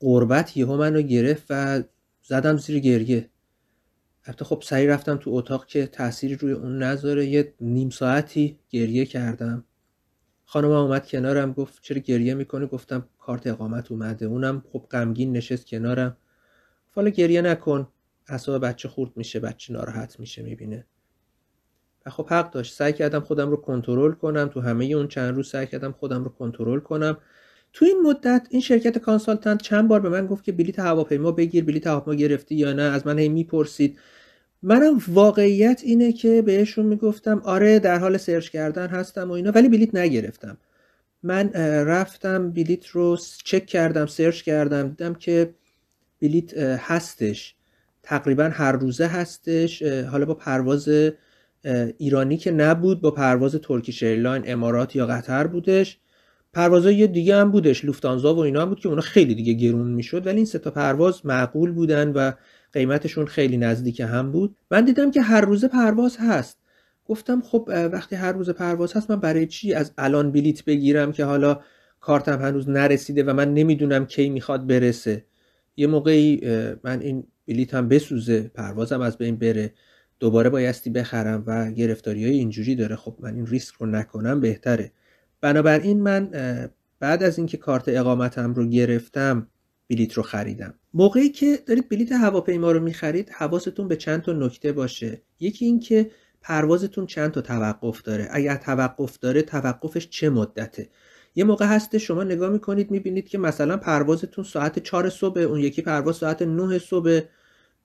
قربت 0.00 0.56
یهو 0.56 0.76
منو 0.76 1.02
گرفت 1.02 1.46
و 1.50 1.82
زدم 2.26 2.56
زیر 2.56 2.78
گریه. 2.78 3.30
البته 4.24 4.44
خب 4.44 4.62
سریع 4.66 4.94
رفتم 4.94 5.16
تو 5.16 5.30
اتاق 5.30 5.66
که 5.66 5.86
تأثیری 5.86 6.34
روی 6.36 6.52
اون 6.52 6.82
نذاره. 6.82 7.26
یه 7.26 7.54
نیم 7.60 7.90
ساعتی 7.90 8.58
گریه 8.70 9.06
کردم. 9.06 9.64
خانم 10.44 10.70
اومد 10.70 11.06
کنارم 11.06 11.52
گفت 11.52 11.82
چرا 11.82 11.98
گریه 11.98 12.34
می‌کنه 12.34 12.66
گفتم 12.66 13.08
کارت 13.18 13.46
اقامت 13.46 13.92
اومده. 13.92 14.26
اونم 14.26 14.64
خب 14.72 14.86
غمگین 14.90 15.32
نشست 15.32 15.66
کنارم. 15.66 16.16
حالا 16.90 17.08
گریه 17.08 17.42
نکن. 17.42 17.88
اصلا 18.26 18.58
بچه 18.58 18.88
خورد 18.88 19.16
میشه 19.16 19.40
بچه 19.40 19.72
ناراحت 19.72 20.20
میشه 20.20 20.42
می‌بینه. 20.42 20.86
و 22.06 22.10
خب 22.10 22.26
حق 22.30 22.50
داشت. 22.50 22.74
سعی 22.74 22.92
کردم 22.92 23.20
خودم 23.20 23.50
رو 23.50 23.56
کنترل 23.56 24.12
کنم. 24.12 24.48
تو 24.48 24.60
همه 24.60 24.84
اون 24.84 25.08
چند 25.08 25.34
روز 25.34 25.50
سعی 25.50 25.66
کردم 25.66 25.92
خودم 25.92 26.24
رو 26.24 26.30
کنترل 26.30 26.80
کنم. 26.80 27.18
تو 27.74 27.84
این 27.84 28.00
مدت 28.02 28.46
این 28.50 28.60
شرکت 28.60 28.98
consultant 28.98 29.62
چند 29.62 29.88
بار 29.88 30.00
به 30.00 30.08
من 30.08 30.26
گفت 30.26 30.44
که 30.44 30.52
بلیت 30.52 30.78
هواپیما 30.78 31.32
بگیر 31.32 31.64
بلیت 31.64 31.86
هواپیما 31.86 32.14
گرفتی 32.14 32.54
یا 32.54 32.72
نه 32.72 32.82
از 32.82 33.06
من 33.06 33.18
هی 33.18 33.28
می‌پرسید. 33.28 33.98
منم 34.62 35.00
واقعیت 35.08 35.80
اینه 35.84 36.12
که 36.12 36.42
بهشون 36.42 36.86
می‌گفتم 36.86 37.42
آره 37.44 37.78
در 37.78 37.98
حال 37.98 38.16
search 38.16 38.48
کردن 38.48 38.86
هستم 38.86 39.30
و 39.30 39.32
اینا 39.32 39.50
ولی 39.50 39.68
بلیت 39.68 39.94
نگرفتم. 39.94 40.56
من 41.22 41.52
رفتم 41.86 42.50
بلیت 42.50 42.86
رو 42.86 43.16
چک 43.44 43.66
کردم 43.66 44.06
search 44.06 44.42
کردم 44.42 44.88
دیدم 44.88 45.14
که 45.14 45.54
بلیت 46.22 46.58
هستش. 46.58 47.54
تقریبا 48.02 48.44
هر 48.52 48.72
روزه 48.72 49.06
هستش. 49.06 49.82
حالا 49.82 50.24
با 50.24 50.34
پرواز 50.34 50.88
ایرانی 51.98 52.36
که 52.36 52.50
نبود 52.50 53.00
با 53.00 53.10
پرواز 53.10 53.54
Turkish 53.54 54.02
Airline 54.02 54.42
امارات 54.46 54.96
یا 54.96 55.06
قطر 55.06 55.46
بودش. 55.46 55.98
پروازهای 56.54 57.06
دیگه 57.06 57.36
هم 57.36 57.50
بودش 57.50 57.84
لوفتانزا 57.84 58.34
و 58.34 58.38
اینا 58.38 58.62
هم 58.62 58.68
بود 58.68 58.80
که 58.80 58.88
اونا 58.88 59.00
خیلی 59.00 59.34
دیگه 59.34 59.52
گرون 59.52 59.90
می‌شد 59.90 60.26
ولی 60.26 60.36
این 60.36 60.44
سه 60.44 60.58
تا 60.58 60.70
پرواز 60.70 61.26
معقول 61.26 61.72
بودن 61.72 62.12
و 62.12 62.32
قیمتشون 62.72 63.26
خیلی 63.26 63.56
نزدیک 63.56 64.00
هم 64.00 64.32
بود. 64.32 64.56
من 64.70 64.84
دیدم 64.84 65.10
که 65.10 65.22
هر 65.22 65.40
روزه 65.40 65.68
پرواز 65.68 66.16
هست. 66.20 66.58
گفتم 67.06 67.40
خب 67.40 67.68
وقتی 67.92 68.16
هر 68.16 68.32
روز 68.32 68.50
پرواز 68.50 68.92
هست 68.92 69.10
من 69.10 69.20
برای 69.20 69.46
چی 69.46 69.74
از 69.74 69.92
الان 69.98 70.32
بلیت 70.32 70.64
بگیرم 70.64 71.12
که 71.12 71.24
حالا 71.24 71.60
کارتم 72.00 72.38
هنوز 72.38 72.68
نرسیده 72.68 73.22
و 73.24 73.32
من 73.32 73.54
نمی‌دونم 73.54 74.06
کی 74.06 74.30
می‌خواد 74.30 74.66
برسه؟ 74.66 75.24
یه 75.76 75.86
موقعی 75.86 76.40
من 76.82 77.00
این 77.00 77.24
بلیتم 77.48 77.88
بسوزه 77.88 78.50
پروازم 78.54 79.00
از 79.00 79.18
بین 79.18 79.36
بره 79.36 79.72
دوباره 80.20 80.50
بایستی 80.50 80.90
بخرم 80.90 81.44
و 81.46 81.72
گرفتاری 81.72 82.24
های 82.24 82.34
اینجوری 82.34 82.74
داره. 82.74 82.96
خب 82.96 83.16
من 83.20 83.34
این 83.34 83.46
ریسک 83.46 83.74
رو 83.74 83.86
نکنم 83.86 84.40
بهتره. 84.40 84.92
بنابراین 85.44 86.02
من 86.02 86.30
بعد 87.00 87.22
از 87.22 87.38
اینکه 87.38 87.56
کارت 87.56 87.84
اقامتم 87.86 88.54
رو 88.54 88.66
گرفتم 88.66 89.46
بلیت 89.90 90.12
رو 90.12 90.22
خریدم. 90.22 90.74
موقعی 90.94 91.28
که 91.28 91.58
دارید 91.66 91.88
بلیت 91.88 92.12
هواپیما 92.12 92.72
رو 92.72 92.80
می‌خرید 92.80 93.30
حواستون 93.30 93.88
به 93.88 93.96
چند 93.96 94.22
تا 94.22 94.32
نکته 94.32 94.72
باشه. 94.72 95.22
یکی 95.40 95.64
اینکه 95.64 96.10
پروازتون 96.42 97.06
چند 97.06 97.30
تا 97.30 97.40
توقف 97.40 98.02
داره. 98.02 98.28
اگر 98.30 98.56
توقف 98.56 99.18
داره 99.18 99.42
توقفش 99.42 100.08
چه 100.08 100.30
مدته؟ 100.30 100.88
یه 101.34 101.44
موقع 101.44 101.66
هسته 101.66 101.98
شما 101.98 102.24
نگاه 102.24 102.50
می‌کنید 102.50 102.90
می‌بینید 102.90 103.28
که 103.28 103.38
مثلا 103.38 103.76
پروازتون 103.76 104.44
ساعت 104.44 104.78
4 104.78 105.08
صبح 105.08 105.40
اون 105.40 105.60
یکی 105.60 105.82
پرواز 105.82 106.16
ساعت 106.16 106.42
9 106.42 106.78
صبح. 106.78 107.20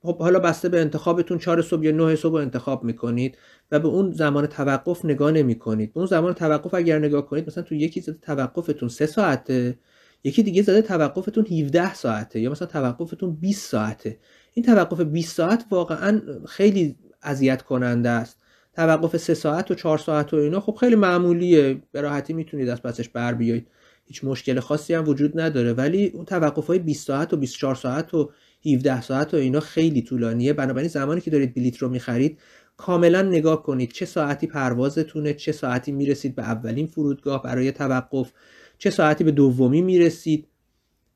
خب 0.01 0.19
حالا 0.19 0.39
بسته 0.39 0.69
به 0.69 0.81
انتخابتون 0.81 1.38
4 1.38 1.62
صبح 1.62 1.83
یا 1.83 1.91
9 1.91 2.15
صبح 2.15 2.35
انتخاب 2.35 2.83
می‌کنید 2.83 3.38
و 3.71 3.79
به 3.79 3.88
اون 3.88 4.12
زمان 4.12 4.45
توقف 4.45 5.05
نگاه 5.05 5.31
نمی 5.31 5.59
کنید 5.59 5.93
به 5.93 5.97
اون 5.97 6.07
زمان 6.07 6.33
توقف 6.33 6.73
اگر 6.73 6.99
نگاه 6.99 7.25
کنید 7.25 7.47
مثلا 7.47 7.63
تو 7.63 7.75
یکی 7.75 8.01
زده 8.01 8.17
توقفتون 8.21 8.89
3 8.89 9.05
ساعته 9.05 9.79
یکی 10.23 10.43
دیگه 10.43 10.62
زده 10.62 10.81
توقفتون 10.81 11.45
17 11.45 11.93
ساعته 11.93 12.39
یا 12.39 12.51
مثلا 12.51 12.67
توقفتون 12.67 13.35
20 13.35 13.69
ساعته. 13.71 14.19
این 14.53 14.65
توقف 14.65 15.01
20 15.01 15.35
ساعت 15.35 15.65
واقعا 15.71 16.21
خیلی 16.47 16.95
اذیت 17.23 17.62
کننده 17.62 18.09
است. 18.09 18.38
توقف 18.73 19.17
3 19.17 19.33
ساعت 19.33 19.71
و 19.71 19.75
4 19.75 19.97
ساعت 19.97 20.33
و 20.33 20.38
اینا 20.38 20.59
خب 20.59 20.75
خیلی 20.79 20.95
معمولیه. 20.95 21.81
به 21.91 22.01
راحتی 22.01 22.33
می‌تونید 22.33 22.69
از 22.69 22.81
پسش 22.81 23.09
بر 23.09 23.33
بیایید. 23.33 23.67
هیچ 24.05 24.23
مشکل 24.23 24.59
خاصی 24.59 24.93
هم 24.93 25.07
وجود 25.07 25.39
نداره. 25.39 25.73
ولی 25.73 26.07
اون 26.07 26.25
توقف 26.25 26.67
های 26.67 26.79
20 26.79 27.07
ساعت 27.07 27.33
و 27.33 27.38
24 27.38 27.75
ساعت 27.75 28.13
و 28.13 28.31
17 28.65 29.01
ساعت 29.01 29.33
و 29.33 29.37
اینا 29.37 29.59
خیلی 29.59 30.01
طولانیه. 30.01 30.53
بنابراین 30.53 30.89
زمانی 30.89 31.21
که 31.21 31.31
دارید 31.31 31.55
بلیت 31.55 31.77
رو 31.77 31.89
می‌خرید 31.89 32.39
کاملا 32.77 33.21
نگاه 33.21 33.63
کنید 33.63 33.91
چه 33.91 34.05
ساعتی 34.05 34.47
پروازتونه 34.47 35.33
چه 35.33 35.51
ساعتی 35.51 35.91
می‌رسید 35.91 36.35
به 36.35 36.43
اولین 36.43 36.87
فرودگاه 36.87 37.43
برای 37.43 37.71
توقف 37.71 38.31
چه 38.77 38.89
ساعتی 38.89 39.23
به 39.23 39.31
دومی 39.31 39.81
می‌رسید 39.81 40.47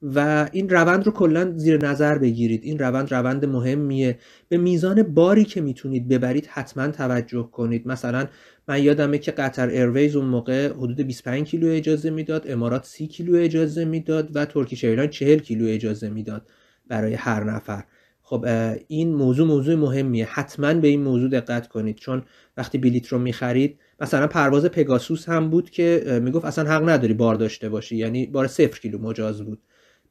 و 0.01 0.49
این 0.51 0.69
روند 0.69 1.05
رو 1.05 1.11
کلا 1.11 1.53
زیر 1.57 1.85
نظر 1.85 2.17
بگیرید. 2.17 2.63
این 2.63 2.79
روند 2.79 3.13
روند 3.13 3.45
مهمیه. 3.45 4.19
به 4.49 4.57
میزان 4.57 5.03
باری 5.03 5.45
که 5.45 5.61
می‌تونید 5.61 6.07
ببرید 6.07 6.45
حتما 6.45 6.87
توجه 6.87 7.49
کنید. 7.51 7.87
مثلا 7.87 8.27
من 8.67 8.83
یادمه 8.83 9.17
که 9.17 9.31
Qatar 9.31 9.67
Airways 9.67 10.15
اون 10.15 10.25
موقع 10.25 10.69
حدود 10.69 11.01
25 11.01 11.47
کیلو 11.47 11.67
اجازه 11.71 12.09
می‌داد 12.09 12.51
امارات 12.51 12.85
30 12.85 13.07
کیلو 13.07 13.35
اجازه 13.35 13.85
می‌داد 13.85 14.35
و 14.35 14.45
Turkish 14.45 14.83
Airline 14.83 15.09
40 15.09 15.39
کیلو 15.39 15.65
اجازه 15.67 16.09
می‌داد. 16.09 16.47
برای 16.93 17.13
هر 17.13 17.43
نفر. 17.43 17.83
خب 18.21 18.45
این 18.87 19.15
موضوع 19.15 19.47
موضوع 19.47 19.75
مهمیه. 19.75 20.25
حتما 20.25 20.73
به 20.73 20.87
این 20.87 21.03
موضوع 21.03 21.29
دقت 21.29 21.67
کنید. 21.67 21.95
چون 21.95 22.23
وقتی 22.57 22.77
بلیت 22.77 23.07
رو 23.07 23.19
می‌خرید 23.19 23.79
مثلا 24.01 24.27
پرواز 24.27 24.65
پگاسوس 24.65 25.29
هم 25.29 25.49
بود 25.49 25.69
که 25.69 26.19
می‌گفت 26.23 26.45
اصلا 26.45 26.69
حق 26.69 26.89
نداری 26.89 27.13
بار 27.13 27.35
داشته 27.35 27.69
باشی. 27.69 27.95
یعنی 27.95 28.25
بار 28.25 28.47
صفر 28.47 28.79
کیلو 28.79 28.97
مجاز 28.97 29.41
بود. 29.41 29.61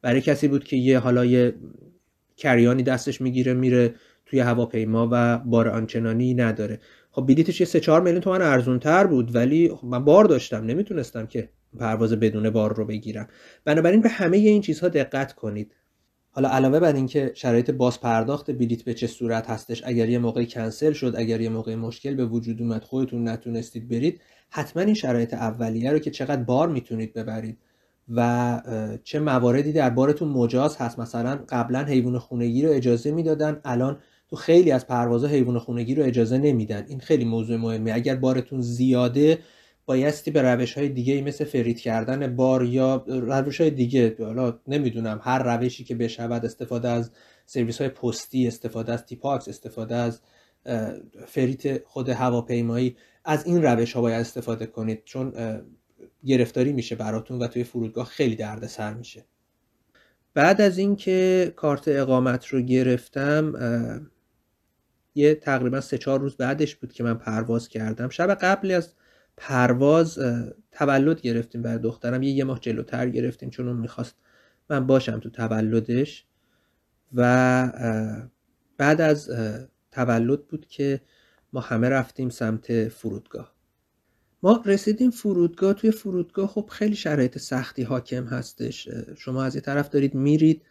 برای 0.01 0.21
کسی 0.21 0.47
بود 0.47 0.63
که 0.63 0.75
یه 0.75 0.99
حالا 0.99 1.25
یه 1.25 1.53
کریانی 2.37 2.83
دستش 2.83 3.21
می‌گیره 3.21 3.53
میره 3.53 3.95
توی 4.25 4.39
هواپیما 4.39 5.09
و 5.11 5.37
بار 5.37 5.69
آنچنانی 5.69 6.33
نداره. 6.33 6.79
خب 7.11 7.25
بلیتش 7.27 7.59
یه 7.61 7.67
3 7.67 7.79
4 7.79 8.01
میلیون 8.01 8.21
تومن 8.21 8.41
ارزون 8.41 8.79
تر 8.79 9.07
بود. 9.07 9.35
ولی 9.35 9.69
خب 9.69 9.87
من 9.87 10.05
بار 10.05 10.25
داشتم. 10.25 10.65
نمی‌تونستم 10.65 11.25
که 11.25 11.49
پرواز 11.79 12.13
بدون 12.13 12.49
بار 12.49 12.75
رو 12.75 12.85
بگیرم. 12.85 13.27
بنابراین 13.65 14.01
به 14.01 14.09
همه 14.09 14.37
این 14.37 14.61
چیزها 14.61 14.87
دقت 14.87 15.33
کنید. 15.33 15.75
حالا 16.35 16.49
علاوه 16.49 16.79
بر 16.79 16.95
اینکه 16.95 17.31
شرایط 17.35 17.71
باز 17.71 18.01
پرداخت 18.01 18.51
بلیت 18.51 18.83
به 18.83 18.93
چه 18.93 19.07
صورت 19.07 19.49
هستش 19.49 19.81
اگر 19.85 20.09
یه 20.09 20.19
موقعی 20.19 20.45
کنسل 20.45 20.93
شد 20.93 21.13
اگر 21.17 21.41
یه 21.41 21.49
موقع 21.49 21.75
مشکل 21.75 22.15
به 22.15 22.25
وجود 22.25 22.61
اومد 22.61 22.83
خودتون 22.83 23.27
نتونستید 23.27 23.89
برید 23.89 24.21
حتما 24.49 24.83
این 24.83 24.93
شرایط 24.93 25.33
اولیه 25.33 25.91
رو 25.91 25.99
که 25.99 26.11
چقدر 26.11 26.43
بار 26.43 26.69
می‌تونید 26.69 27.13
ببرید 27.13 27.57
و 28.09 28.61
چه 29.03 29.19
مواردی 29.19 29.71
در 29.71 29.89
بارتون 29.89 30.27
مجاز 30.27 30.77
هست. 30.77 30.99
مثلا 30.99 31.39
قبلا 31.49 31.83
حیوان 31.83 32.19
خونگی 32.19 32.61
رو 32.65 32.71
اجازه 32.71 33.11
می‌دادن 33.11 33.61
الان 33.65 33.97
تو 34.29 34.35
خیلی 34.35 34.71
از 34.71 34.87
پروازها 34.87 35.29
حیوان 35.29 35.59
خونگی 35.59 35.95
رو 35.95 36.03
اجازه 36.03 36.37
نمیدن. 36.37 36.85
این 36.87 36.99
خیلی 36.99 37.25
موضوع 37.25 37.57
مهمه 37.57 37.91
اگر 37.93 38.15
بارتون 38.15 38.61
زیاده 38.61 39.39
بایستی 39.85 40.31
به 40.31 40.41
روش 40.41 40.73
های 40.77 40.89
دیگه 40.89 41.21
مثل 41.21 41.45
فرید 41.45 41.79
کردن 41.79 42.35
بار 42.35 42.65
یا 42.65 43.03
روش 43.07 43.61
های 43.61 43.69
دیگه 43.69 44.15
حالا 44.19 44.59
نمی‌دونم 44.67 45.19
هر 45.23 45.43
روشی 45.43 45.83
که 45.83 45.95
بشود 45.95 46.45
استفاده 46.45 46.89
از 46.89 47.11
سرویس 47.45 47.81
های 47.81 47.89
پستی 47.89 48.47
استفاده 48.47 48.93
از 48.93 49.05
تیپاکس 49.05 49.47
استفاده 49.47 49.95
از 49.95 50.21
فریت 51.27 51.87
خود 51.87 52.09
هواپیمایی 52.09 52.97
از 53.25 53.45
این 53.45 53.63
روش 53.63 53.93
ها 53.93 54.01
باید 54.01 54.21
استفاده 54.21 54.65
کنید 54.65 55.01
چون 55.05 55.33
گرفتاری 56.25 56.73
میشه 56.73 56.95
براتون 56.95 57.39
و 57.39 57.47
توی 57.47 57.63
فرودگاه 57.63 58.05
خیلی 58.05 58.35
دردسر 58.35 58.93
میشه. 58.93 59.25
بعد 60.33 60.61
از 60.61 60.77
اینکه 60.77 61.53
کارت 61.55 61.87
اقامت 61.87 62.45
رو 62.45 62.61
گرفتم 62.61 63.53
یه 65.15 65.35
تقریبا 65.35 65.81
سه 65.81 65.97
چهار 65.97 66.19
روز 66.19 66.37
بعدش 66.37 66.75
بود 66.75 66.93
که 66.93 67.03
من 67.03 67.13
پرواز 67.13 67.67
کردم. 67.67 68.09
شب 68.09 68.33
قبل 68.33 68.71
از 68.71 68.93
پرواز 69.37 70.19
تولد 70.71 71.21
گرفتیم 71.21 71.61
برای 71.61 71.77
دخترم. 71.77 72.23
یه 72.23 72.31
یه 72.31 72.43
ماه 72.43 72.59
جلوتر 72.59 73.09
گرفتیم 73.09 73.49
چون 73.49 73.67
اون 73.67 73.77
می‌خواست 73.77 74.15
من 74.69 74.87
باشم 74.87 75.19
تو 75.19 75.29
تولدش. 75.29 76.25
و 77.13 77.71
بعد 78.77 79.01
از 79.01 79.31
تولد 79.91 80.47
بود 80.47 80.65
که 80.65 81.01
ما 81.53 81.59
همه 81.59 81.89
رفتیم 81.89 82.29
سمت 82.29 82.87
فرودگاه. 82.87 83.53
ما 84.43 84.63
رسیدیم 84.65 85.11
فرودگاه. 85.11 85.73
توی 85.73 85.91
فرودگاه 85.91 86.47
خب 86.47 86.69
خیلی 86.71 86.95
شرایط 86.95 87.37
سختی 87.37 87.83
حاکم 87.83 88.25
هستش. 88.25 88.89
شما 89.17 89.43
از 89.43 89.55
یه 89.55 89.61
طرف 89.61 89.89
دارید 89.89 90.15
میرید 90.15 90.61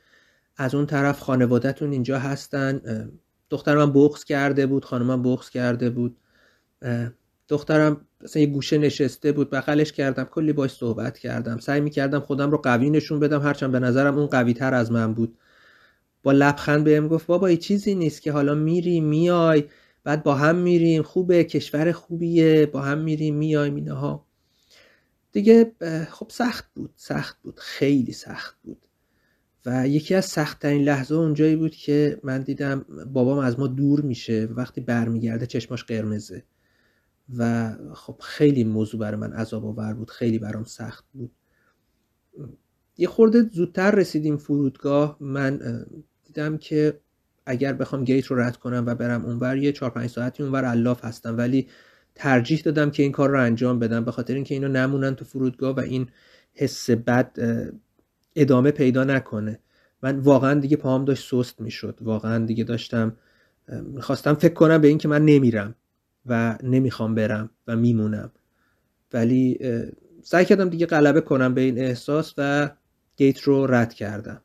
از 0.57 0.75
اون 0.75 0.87
طرف 0.87 1.20
خانوادهتون 1.20 1.92
اینجا 1.92 2.18
هستن. 2.18 2.81
دخترم 3.51 3.92
بغض 3.92 4.25
کرده 4.25 4.66
بود 4.66 4.85
خانمم 4.85 5.22
بغض 5.22 5.51
کرده 5.51 5.90
بود. 5.90 6.16
دخترم 7.49 8.07
مثلا 8.21 8.43
یه 8.43 8.49
گوشه 8.49 8.79
نشسته 8.79 9.33
بود 9.33 9.51
بغلش 9.51 9.93
کردم 9.93 10.25
کلی 10.25 10.53
باش 10.53 10.71
صحبت 10.71 11.19
کردم. 11.19 11.59
سعی 11.59 11.81
می‌کردم 11.81 12.21
خودم 12.21 12.51
رو 12.51 12.59
قوی 12.59 12.91
نشون 12.91 13.21
بدم 13.21 13.43
هرچند 13.43 13.73
به 13.73 13.79
نظرم 13.79 14.19
اون 14.19 14.27
قوی 14.27 14.55
تر 14.55 14.75
از 14.75 14.93
من 14.93 15.15
بود. 15.15 15.39
با 16.23 16.33
لبخند 16.33 16.85
بهم 16.85 17.09
گفت 17.09 17.27
بابا 17.27 17.51
یه 17.51 17.57
چیزی 17.57 17.95
نیست 17.95 18.23
که 18.23 18.33
حالا 18.33 18.55
میری 18.55 19.01
میای 19.01 19.65
بعد 20.05 20.23
با 20.23 20.35
هم 20.35 20.57
میریم 20.57 21.03
خوبه 21.03 21.45
کشور 21.45 21.93
خوبیه 21.93 22.67
با 22.67 22.81
هم 22.81 22.99
میریم 22.99 23.35
میایم 23.35 23.75
اینها. 23.75 24.27
دیگه 25.33 25.73
خب 26.11 26.27
سخت 26.31 26.65
بود 26.75 26.91
سخت 26.97 27.43
بود 27.43 27.61
خیلی 27.61 28.13
سخت 28.13 28.57
بود. 28.63 28.79
و 29.67 29.89
یکی 29.89 30.15
از 30.15 30.25
سختترین 30.25 30.83
لحظه 30.83 31.15
اونجایی 31.15 31.57
بود 31.57 31.75
که 31.75 32.21
من 32.23 32.43
دیدم 32.43 32.87
بابام 33.13 33.39
از 33.39 33.59
ما 33.59 33.67
دور 33.67 34.01
میشه 34.01 34.49
وقتی 34.51 34.81
برمیگرده 34.81 35.47
چشماش 35.47 35.85
قرمزه. 35.85 36.45
و 37.39 37.73
خب 37.95 38.17
خیلی 38.21 38.65
موضوع 38.65 39.01
برای 39.01 39.21
من 39.21 39.33
عذاب 39.33 39.67
آور 39.67 39.95
بود 39.95 40.11
خیلی 40.11 40.39
برام 40.39 40.65
سخت 40.65 41.05
بود. 41.13 41.31
یه 42.97 43.09
خورده 43.09 43.43
زودتر 43.53 43.91
رسیدیم 43.91 44.37
فرودگاه 44.37 45.17
من 45.21 45.85
دیدم 46.25 46.57
که 46.57 47.01
اگر 47.47 47.73
بخوام 47.73 48.05
گیت 48.05 48.27
رو 48.27 48.41
رد 48.41 48.57
کنم 48.57 48.85
و 48.87 48.95
برم 48.95 49.25
اونور 49.25 49.57
یه 49.57 49.73
4 49.73 49.91
5 49.91 50.11
ساعتی 50.11 50.43
اونور 50.43 50.65
الاف 50.65 51.05
هستم 51.05 51.37
ولی 51.37 51.69
ترجیح 52.15 52.61
دادم 52.61 52.91
که 52.91 53.03
این 53.03 53.13
کار 53.13 53.31
رو 53.31 53.41
انجام 53.41 53.79
بدم 53.79 54.05
به 54.05 54.11
خاطر 54.11 54.35
اینکه 54.35 54.55
اینا 54.55 54.69
نمونن 54.69 55.15
تو 55.15 55.25
فرودگاه 55.25 55.77
و 55.77 55.81
این 55.81 56.09
حس 56.55 56.91
بد 56.91 57.37
ادامه 58.37 58.71
پیدا 58.71 59.05
نکنه. 59.05 59.59
من 60.03 60.19
واقعا 60.19 60.61
دیگه 60.61 60.77
پاهم 60.77 61.05
داشت 61.05 61.31
سست 61.31 61.61
می‌شد. 61.61 61.99
واقعا 62.01 62.45
دیگه 62.45 62.65
داشتم 62.65 63.17
می‌خواستم 63.83 64.35
فکر 64.35 64.55
کنم 64.55 64.81
به 64.81 64.89
اینکه 64.89 65.09
من 65.09 65.25
نمیرم. 65.25 65.75
و 66.27 66.59
نمی‌خوام 66.63 67.15
برم 67.15 67.51
و 67.67 67.77
میمونم. 67.77 68.33
ولی 69.13 69.59
سعی 70.23 70.45
کردم 70.45 70.69
دیگه 70.69 70.87
غلبه 70.87 71.21
کنم 71.21 71.55
به 71.55 71.61
این 71.61 71.79
احساس 71.79 72.35
و 72.39 72.71
گیت 73.17 73.41
رو 73.41 73.67
رد 73.67 73.95
کردم. 73.95 74.41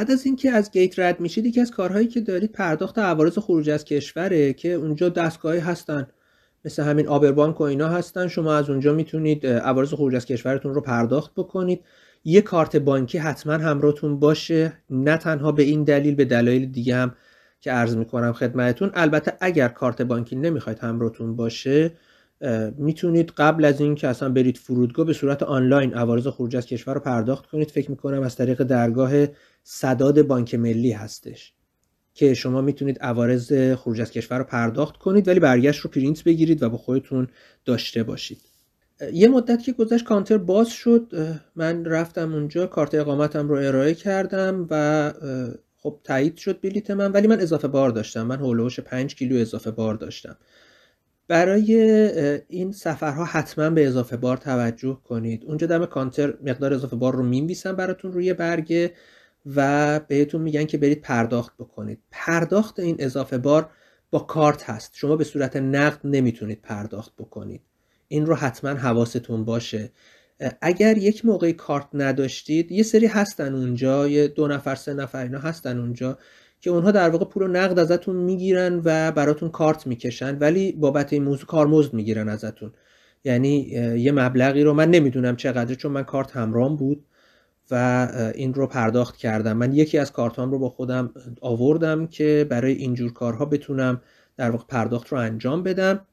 بعد 0.00 0.10
از 0.10 0.26
اینکه 0.26 0.50
از 0.50 0.70
گیت 0.70 0.98
رد 0.98 1.20
میشید 1.20 1.46
یکی 1.46 1.60
از 1.60 1.70
کارهایی 1.70 2.06
که 2.06 2.20
دارید 2.20 2.52
پرداخت 2.52 2.98
عوارض 2.98 3.38
خروج 3.38 3.70
از 3.70 3.84
کشوره 3.84 4.52
که 4.52 4.72
اونجا 4.72 5.08
دستگاهی 5.08 5.58
هستن. 5.58 6.06
مثل 6.64 6.82
همین 6.82 7.08
آبربانک 7.08 7.60
و 7.60 7.64
اینا 7.64 7.88
هستن. 7.88 8.28
شما 8.28 8.54
از 8.54 8.70
اونجا 8.70 8.92
می‌تونید 8.92 9.46
عوارض 9.46 9.94
خروج 9.94 10.14
از 10.14 10.26
کشورتون 10.26 10.74
رو 10.74 10.80
پرداخت 10.80 11.32
بکنید. 11.36 11.80
یه 12.24 12.40
کارت 12.40 12.76
بانکی 12.76 13.18
حتما 13.18 13.52
همراهتون 13.52 14.18
باشه. 14.18 14.72
نه 14.90 15.16
تنها 15.16 15.52
به 15.52 15.62
این 15.62 15.84
دلیل 15.84 16.14
به 16.14 16.24
دلایل 16.24 16.66
دیگه 16.66 16.96
هم 16.96 17.14
که 17.60 17.72
عرض 17.72 17.96
می‌کنم 17.96 18.32
خدمتتون. 18.32 18.90
البته 18.94 19.32
اگر 19.40 19.68
کارت 19.68 20.02
بانکی 20.02 20.36
نمی‌خواید 20.36 20.78
همراهتون 20.78 21.36
باشه 21.36 21.92
می‌تونید 22.76 23.32
قبل 23.36 23.64
از 23.64 23.80
اینکه 23.80 24.08
اصلا 24.08 24.28
برید 24.28 24.56
فرودگاه 24.56 25.06
به 25.06 25.12
صورت 25.12 25.42
آنلاین 25.42 25.94
عوارض 25.94 26.26
خروج 26.26 26.56
از 26.56 26.66
کشور 26.66 26.94
رو 26.94 27.00
پرداخت 27.00 27.46
کنید. 27.46 27.70
فکر 27.70 27.90
می‌کنم 27.90 28.22
از 28.22 28.36
طریق 28.36 28.62
درگاه 28.62 29.12
صداد 29.62 30.22
بانک 30.22 30.54
ملی 30.54 30.92
هستش 30.92 31.52
که 32.14 32.34
شما 32.34 32.60
می‌تونید 32.60 32.98
عوارض 32.98 33.52
خروج 33.76 34.00
از 34.00 34.10
کشور 34.10 34.38
رو 34.38 34.44
پرداخت 34.44 34.96
کنید 34.96 35.28
ولی 35.28 35.40
برگشت 35.40 35.80
رو 35.80 35.90
پرینت 35.90 36.24
بگیرید 36.24 36.62
و 36.62 36.68
با 36.70 36.76
خودتون 36.76 37.28
داشته 37.64 38.02
باشید. 38.02 38.40
یه 39.12 39.28
مدت 39.28 39.62
که 39.62 39.72
گذشت 39.72 40.04
کانتر 40.04 40.38
باز 40.38 40.68
شد 40.68 41.12
من 41.56 41.84
رفتم 41.84 42.34
اونجا 42.34 42.66
کارت 42.66 42.94
اقامتم 42.94 43.48
رو 43.48 43.54
ارائه 43.54 43.94
کردم 43.94 44.66
و 44.70 45.12
خب 45.76 46.00
تایید 46.04 46.36
شد 46.36 46.60
بلیت 46.60 46.90
من 46.90 47.12
ولی 47.12 47.26
من 47.26 47.40
اضافه 47.40 47.68
بار 47.68 47.90
داشتم. 47.90 48.22
من 48.22 48.36
هولوش 48.36 48.80
5 48.80 49.14
کیلو 49.14 49.36
اضافه 49.36 49.70
بار 49.70 49.94
داشتم. 49.94 50.36
برای 51.30 51.74
این 52.48 52.72
سفرها 52.72 53.24
حتما 53.24 53.70
به 53.70 53.86
اضافه 53.86 54.16
بار 54.16 54.36
توجه 54.36 55.00
کنید. 55.04 55.44
اونجا 55.44 55.66
دم 55.66 55.86
کانتر 55.86 56.34
مقدار 56.42 56.74
اضافه 56.74 56.96
بار 56.96 57.14
رو 57.14 57.22
می‌نویسن 57.22 57.76
براتون 57.76 58.12
روی 58.12 58.34
برگه 58.34 58.92
و 59.56 60.00
بهتون 60.08 60.42
میگن 60.42 60.64
که 60.64 60.78
برید 60.78 61.00
پرداخت 61.00 61.54
بکنید. 61.58 61.98
پرداخت 62.10 62.80
این 62.80 62.96
اضافه 62.98 63.38
بار 63.38 63.70
با 64.10 64.18
کارت 64.18 64.70
هست. 64.70 64.90
شما 64.94 65.16
به 65.16 65.24
صورت 65.24 65.56
نقد 65.56 66.00
نمی‌تونید 66.04 66.62
پرداخت 66.62 67.12
بکنید. 67.18 67.60
این 68.08 68.26
رو 68.26 68.34
حتما 68.34 68.70
حواستون 68.70 69.44
باشه. 69.44 69.90
اگر 70.60 70.98
یک 70.98 71.24
موقعی 71.24 71.52
کارت 71.52 71.88
نداشتید 71.94 72.72
یه 72.72 72.82
سری 72.82 73.06
هستن 73.06 73.54
اونجا 73.54 74.08
یه 74.08 74.28
دو 74.28 74.48
نفر 74.48 74.74
سه 74.74 74.94
نفر 74.94 75.22
اینا 75.22 75.38
هستن 75.38 75.78
اونجا. 75.78 76.18
که 76.60 76.70
اونها 76.70 76.90
در 76.90 77.10
واقع 77.10 77.24
پول 77.24 77.50
نقد 77.50 77.78
ازتون 77.78 78.16
می‌گیرن 78.16 78.80
و 78.84 79.12
براتون 79.12 79.48
کارت 79.48 79.86
می‌کشن 79.86 80.38
ولی 80.38 80.72
بابت 80.72 81.12
این 81.12 81.22
موضوع 81.24 81.46
کارمزد 81.46 81.94
می‌گیرن 81.94 82.28
ازتون. 82.28 82.72
یعنی 83.24 83.56
یه 83.98 84.12
مبلغی 84.12 84.62
رو 84.62 84.74
من 84.74 84.90
نمی‌دونم 84.90 85.36
چقدر 85.36 85.74
چون 85.74 85.92
من 85.92 86.02
کارت 86.02 86.36
همرام 86.36 86.76
بود 86.76 87.04
و 87.70 88.08
این 88.34 88.54
رو 88.54 88.66
پرداخت 88.66 89.16
کردم. 89.16 89.56
من 89.56 89.72
یکی 89.72 89.98
از 89.98 90.12
کارتام 90.12 90.50
رو 90.50 90.58
با 90.58 90.68
خودم 90.68 91.10
آوردم 91.40 92.06
که 92.06 92.46
برای 92.50 92.72
اینجور 92.72 93.12
کارها 93.12 93.44
بتونم 93.44 94.00
در 94.36 94.50
واقع 94.50 94.64
پرداخت 94.68 95.08
رو 95.08 95.18
انجام 95.18 95.62
بدم. 95.62 96.06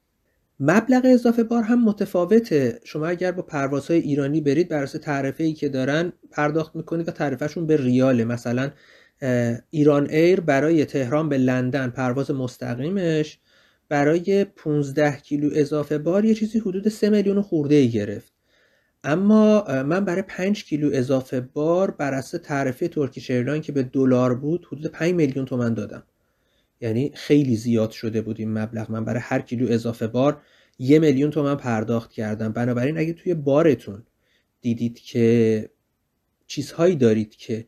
مبلغ 0.59 1.01
اضافه 1.05 1.43
بار 1.43 1.63
هم 1.63 1.83
متفاوته. 1.83 2.79
شما 2.83 3.07
اگر 3.07 3.31
با 3.31 3.41
پروازهای 3.41 3.99
ایرانی 3.99 4.41
برید 4.41 4.69
بر 4.69 4.83
اساس 4.83 5.01
تعرفه 5.01 5.43
ای 5.43 5.53
که 5.53 5.69
دارن 5.69 6.13
پرداخت 6.31 6.75
می‌کنید 6.75 7.07
و 7.07 7.11
تعرفهشون 7.11 7.67
به 7.67 7.77
ریاله. 7.77 8.25
مثلا 8.25 8.71
ایران 9.69 10.09
ایر 10.09 10.39
برای 10.39 10.85
تهران 10.85 11.29
به 11.29 11.37
لندن 11.37 11.89
پرواز 11.89 12.31
مستقیمش 12.31 13.39
برای 13.89 14.43
15 14.43 15.17
کیلو 15.17 15.49
اضافه 15.53 15.97
بار 15.97 16.25
یه 16.25 16.33
چیزی 16.33 16.59
حدود 16.59 16.89
3 16.89 17.09
میلیون 17.09 17.41
خورده 17.41 17.75
ای 17.75 17.89
گرفت. 17.89 18.33
اما 19.03 19.63
من 19.83 20.05
برای 20.05 20.21
5 20.21 20.63
کیلو 20.63 20.89
اضافه 20.93 21.41
بار 21.41 21.91
بر 21.91 22.13
اساس 22.13 22.41
تعرفه 22.41 22.87
Turkish 22.87 23.31
Airline 23.31 23.61
که 23.61 23.71
به 23.71 23.83
دلار 23.83 24.35
بود 24.35 24.67
حدود 24.71 24.87
5 24.87 25.13
میلیون 25.13 25.45
تومن 25.45 25.73
دادم. 25.73 26.03
یعنی 26.81 27.11
خیلی 27.15 27.55
زیاد 27.55 27.91
شده 27.91 28.21
بود 28.21 28.39
این 28.39 28.53
مبلغ. 28.57 28.91
من 28.91 29.05
برای 29.05 29.21
هر 29.23 29.39
کیلو 29.39 29.71
اضافه 29.71 30.07
بار 30.07 30.41
یه 30.79 30.99
میلیون 30.99 31.31
تومن 31.31 31.55
پرداخت 31.55 32.11
کردم. 32.11 32.51
بنابراین 32.51 32.97
اگه 32.97 33.13
توی 33.13 33.33
بارتون 33.33 34.03
دیدید 34.61 34.99
که 34.99 35.69
چیزهایی 36.47 36.95
دارید 36.95 37.35
که 37.35 37.65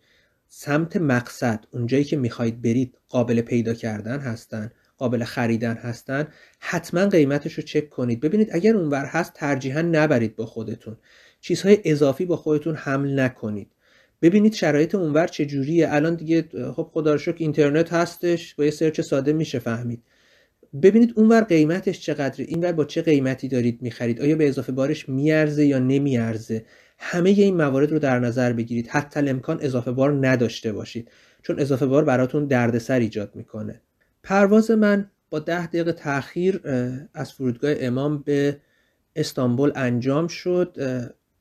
سمت 0.51 0.97
مقصد 0.97 1.65
اونجایی 1.71 2.03
که 2.03 2.17
می‌خواید 2.17 2.61
برید 2.61 2.97
قابل 3.09 3.41
پیدا 3.41 3.73
کردن 3.73 4.19
هستن 4.19 4.71
قابل 4.97 5.23
خریدن 5.23 5.73
هستن 5.73 6.27
حتما 6.59 7.05
قیمتش 7.05 7.53
رو 7.53 7.63
چک 7.63 7.89
کنید. 7.89 8.19
ببینید 8.19 8.49
اگر 8.51 8.75
اونور 8.75 9.05
هست 9.05 9.33
ترجیحا 9.33 9.81
نبرید 9.81 10.35
با 10.35 10.45
خودتون. 10.45 10.97
چیزهای 11.41 11.77
اضافی 11.85 12.25
با 12.25 12.35
خودتون 12.35 12.75
حمل 12.75 13.19
نکنید. 13.19 13.71
ببینید 14.21 14.53
شرایط 14.53 14.95
اونور 14.95 15.27
چجوریه. 15.27 15.93
الان 15.93 16.15
دیگه 16.15 16.45
خب 16.75 16.89
خدا 16.93 17.15
رو 17.15 17.33
اینترنت 17.37 17.93
هستش 17.93 18.55
با 18.55 18.65
یه 18.65 18.71
سرچ 18.71 19.01
ساده 19.01 19.33
میشه 19.33 19.59
فهمید. 19.59 20.03
ببینید 20.81 21.13
اونور 21.15 21.41
قیمتش 21.41 21.99
چقدره 21.99 22.45
اینور 22.49 22.71
با 22.71 22.85
چه 22.85 23.01
قیمتی 23.01 23.47
دارید 23.47 23.81
می‌خرید؟ 23.81 24.21
آیا 24.21 24.35
به 24.35 24.47
اضافه 24.49 24.71
بارش 24.71 25.09
میارزه 25.09 25.65
یا 25.65 25.79
نمیارزه؟ 25.79 26.65
همه 26.99 27.29
این 27.29 27.57
موارد 27.57 27.91
رو 27.91 27.99
در 27.99 28.19
نظر 28.19 28.53
بگیرید. 28.53 28.87
حتی 28.87 29.29
امکان 29.29 29.57
اضافه 29.61 29.91
بار 29.91 30.27
نداشته 30.27 30.73
باشید. 30.73 31.11
چون 31.41 31.59
اضافه 31.59 31.85
بار 31.85 32.03
براتون 32.03 32.45
دردسر 32.45 32.99
ایجاد 32.99 33.35
می‌کنه. 33.35 33.81
پرواز 34.23 34.71
من 34.71 35.11
با 35.29 35.39
ده 35.39 35.67
دقیقه 35.67 35.91
تاخیر 35.91 36.61
از 37.13 37.33
فرودگاه 37.33 37.73
امام 37.79 38.17
به 38.17 38.57
استانبول 39.15 39.71
انجام 39.75 40.27
شد. 40.27 40.77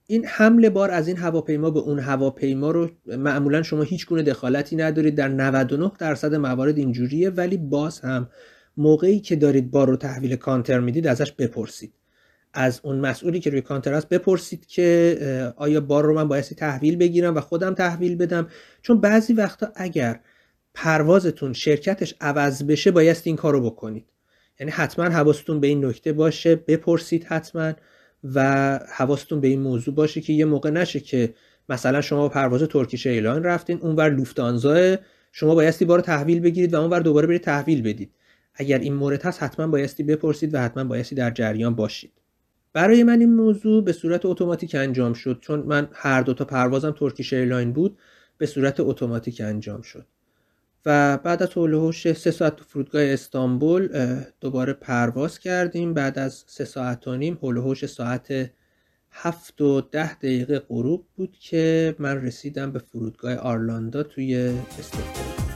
این 0.06 0.24
حمل 0.26 0.68
بار 0.68 0.90
از 0.90 1.08
این 1.08 1.16
هواپیما 1.16 1.70
به 1.70 1.80
اون 1.80 1.98
هواپیما 1.98 2.70
رو 2.70 2.90
معمولا 3.06 3.62
شما 3.62 3.82
هیچ 3.82 4.06
گونه 4.06 4.22
دخالتی 4.22 4.76
ندارید. 4.76 5.14
در 5.14 5.28
99 5.28 5.92
درصد 5.98 6.34
موارد 6.34 6.78
اینجوریه. 6.78 7.30
ولی 7.30 7.56
باز 7.56 8.00
هم 8.00 8.28
موقعی 8.76 9.20
که 9.20 9.36
دارید 9.36 9.70
بار 9.70 9.88
رو 9.88 9.96
تحویل 9.96 10.36
کانتر 10.36 10.80
می‌دید 10.80 11.06
ازش 11.06 11.32
بپرسید. 11.32 11.92
از 12.54 12.80
اون 12.82 12.98
مسئولی 12.98 13.40
که 13.40 13.50
روی 13.50 13.60
کانتر 13.60 13.94
است 13.94 14.08
بپرسید 14.08 14.66
که 14.66 15.52
آیا 15.56 15.80
بار 15.80 16.04
رو 16.04 16.14
من 16.14 16.28
بایستی 16.28 16.54
تحویل 16.54 16.96
بگیرم 16.96 17.36
و 17.36 17.40
خودم 17.40 17.74
تحویل 17.74 18.16
بدم؟ 18.16 18.48
چون 18.82 19.00
بعضی 19.00 19.32
وقتا 19.32 19.68
اگر 19.76 20.20
پروازتون 20.74 21.52
شرکتش 21.52 22.14
عوض 22.20 22.62
بشه 22.62 22.90
بایستی 22.90 23.30
این 23.30 23.36
کارو 23.36 23.70
بکنید. 23.70 24.06
یعنی 24.60 24.72
حتما 24.72 25.04
حواستون 25.04 25.60
به 25.60 25.66
این 25.66 25.84
نکته 25.84 26.12
باشه 26.12 26.56
بپرسید 26.56 27.24
حتما 27.24 27.72
و 28.24 28.78
حواستون 28.96 29.40
به 29.40 29.48
این 29.48 29.60
موضوع 29.60 29.94
باشه 29.94 30.20
که 30.20 30.32
یه 30.32 30.44
موقع 30.44 30.70
نشه 30.70 31.00
که 31.00 31.34
مثلا 31.68 32.00
شما 32.00 32.28
پرواز 32.28 32.62
Turkish 32.62 33.06
Airline 33.06 33.42
رفتین 33.42 33.78
اونور 33.78 34.08
لوفتانزا 34.10 34.96
شما 35.32 35.54
بایستی 35.54 35.84
بار 35.84 36.00
تحویل 36.00 36.40
بگیرید 36.40 36.74
و 36.74 36.80
اونور 36.80 37.00
دوباره 37.00 37.26
برید 37.26 37.42
تحویل 37.42 37.82
بدید. 37.82 38.10
اگر 38.54 38.78
این 38.78 38.94
مورد 38.94 39.22
هست 39.22 39.42
حتما 39.42 39.66
بایستی 39.66 40.02
بپرسید 40.02 40.54
و 40.54 40.60
حتما 40.60 40.84
بایستی 40.84 41.14
در 41.14 41.30
جریان 41.30 41.74
باشید. 41.74 42.12
برای 42.72 43.02
من 43.02 43.20
این 43.20 43.34
موضوع 43.34 43.84
به 43.84 43.92
صورت 43.92 44.26
اتوماتیک 44.26 44.74
انجام 44.74 45.12
شد. 45.12 45.38
چون 45.40 45.60
من 45.60 45.88
هر 45.92 46.22
دو 46.22 46.34
تا 46.34 46.44
پروازم 46.44 46.90
Turkish 46.90 47.32
Airline 47.32 47.72
بود 47.72 47.98
به 48.38 48.46
صورت 48.46 48.80
اتوماتیک 48.80 49.40
انجام 49.40 49.82
شد. 49.82 50.06
و 50.86 51.18
بعد 51.18 51.42
از 51.42 51.48
هلوهوش 51.56 52.12
سه 52.12 52.30
ساعت 52.30 52.56
تو 52.56 52.64
فرودگاه 52.64 53.02
استانبول 53.02 53.88
دوباره 54.40 54.72
پرواز 54.72 55.38
کردیم. 55.38 55.94
بعد 55.94 56.18
از 56.18 56.44
سه 56.46 56.64
ساعت 56.64 57.08
و 57.08 57.16
نیم 57.16 57.38
هلوهوش 57.42 57.86
ساعت 57.86 58.50
هفت 59.10 59.60
و 59.60 59.80
ده 59.80 60.14
دقیقه 60.14 60.58
غروب 60.58 61.06
بود 61.16 61.36
که 61.40 61.94
من 61.98 62.22
رسیدم 62.22 62.72
به 62.72 62.78
فرودگاه 62.78 63.34
آرلاندا 63.34 64.02
توی 64.02 64.36
استکهلم 64.78 65.47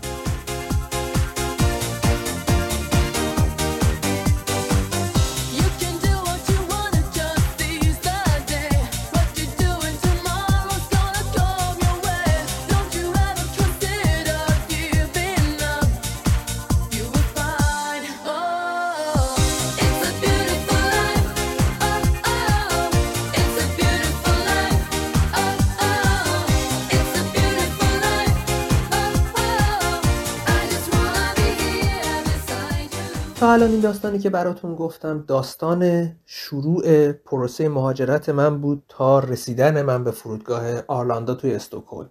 الان 33.51 33.71
این 33.71 33.81
داستانی 33.81 34.19
که 34.19 34.31
براتون 34.31 34.75
گفتم 34.75 35.25
داستان 35.27 36.13
شروع 36.27 37.13
پروسه 37.13 37.69
مهاجرت 37.69 38.29
من 38.29 38.61
بود 38.61 38.83
تا 38.89 39.19
رسیدن 39.19 39.83
من 39.83 40.05
به 40.05 40.11
فرودگاه 40.11 40.83
آرلاندا 40.89 41.35
توی 41.35 41.55
استکهلم. 41.55 42.11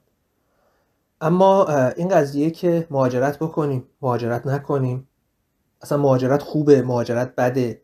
اما 1.21 1.67
این 1.95 2.07
قضیه 2.07 2.49
که 2.49 2.87
مهاجرت 2.89 3.39
بکنیم 3.39 3.83
مهاجرت 4.01 4.47
نکنیم 4.47 5.07
اصلا 5.81 5.97
مهاجرت 5.97 6.41
خوبه 6.41 6.81
مهاجرت 6.81 7.35
بده 7.35 7.81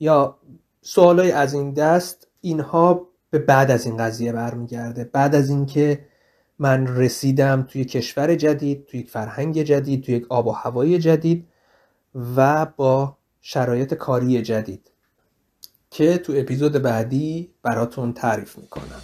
یا 0.00 0.38
سوالای 0.82 1.32
از 1.32 1.54
این 1.54 1.72
دست 1.72 2.28
اینها 2.40 3.08
به 3.30 3.38
بعد 3.38 3.70
از 3.70 3.86
این 3.86 3.96
قضیه 3.96 4.32
برمیگرده. 4.32 5.04
بعد 5.04 5.34
از 5.34 5.50
اینکه 5.50 6.06
من 6.58 6.96
رسیدم 6.96 7.62
توی 7.62 7.84
کشور 7.84 8.34
جدید 8.34 8.86
توی 8.86 9.00
یک 9.00 9.10
فرهنگ 9.10 9.62
جدید 9.62 10.04
توی 10.04 10.14
یک 10.14 10.26
آب 10.28 10.46
و 10.46 10.50
هوای 10.50 10.98
جدید 10.98 11.49
و 12.14 12.66
با 12.66 13.16
شرایط 13.40 13.94
کاری 13.94 14.42
جدید 14.42 14.90
که 15.90 16.18
تو 16.18 16.32
اپیزود 16.36 16.72
بعدی 16.72 17.50
براتون 17.62 18.12
تعریف 18.12 18.58
می‌کنم. 18.58 19.00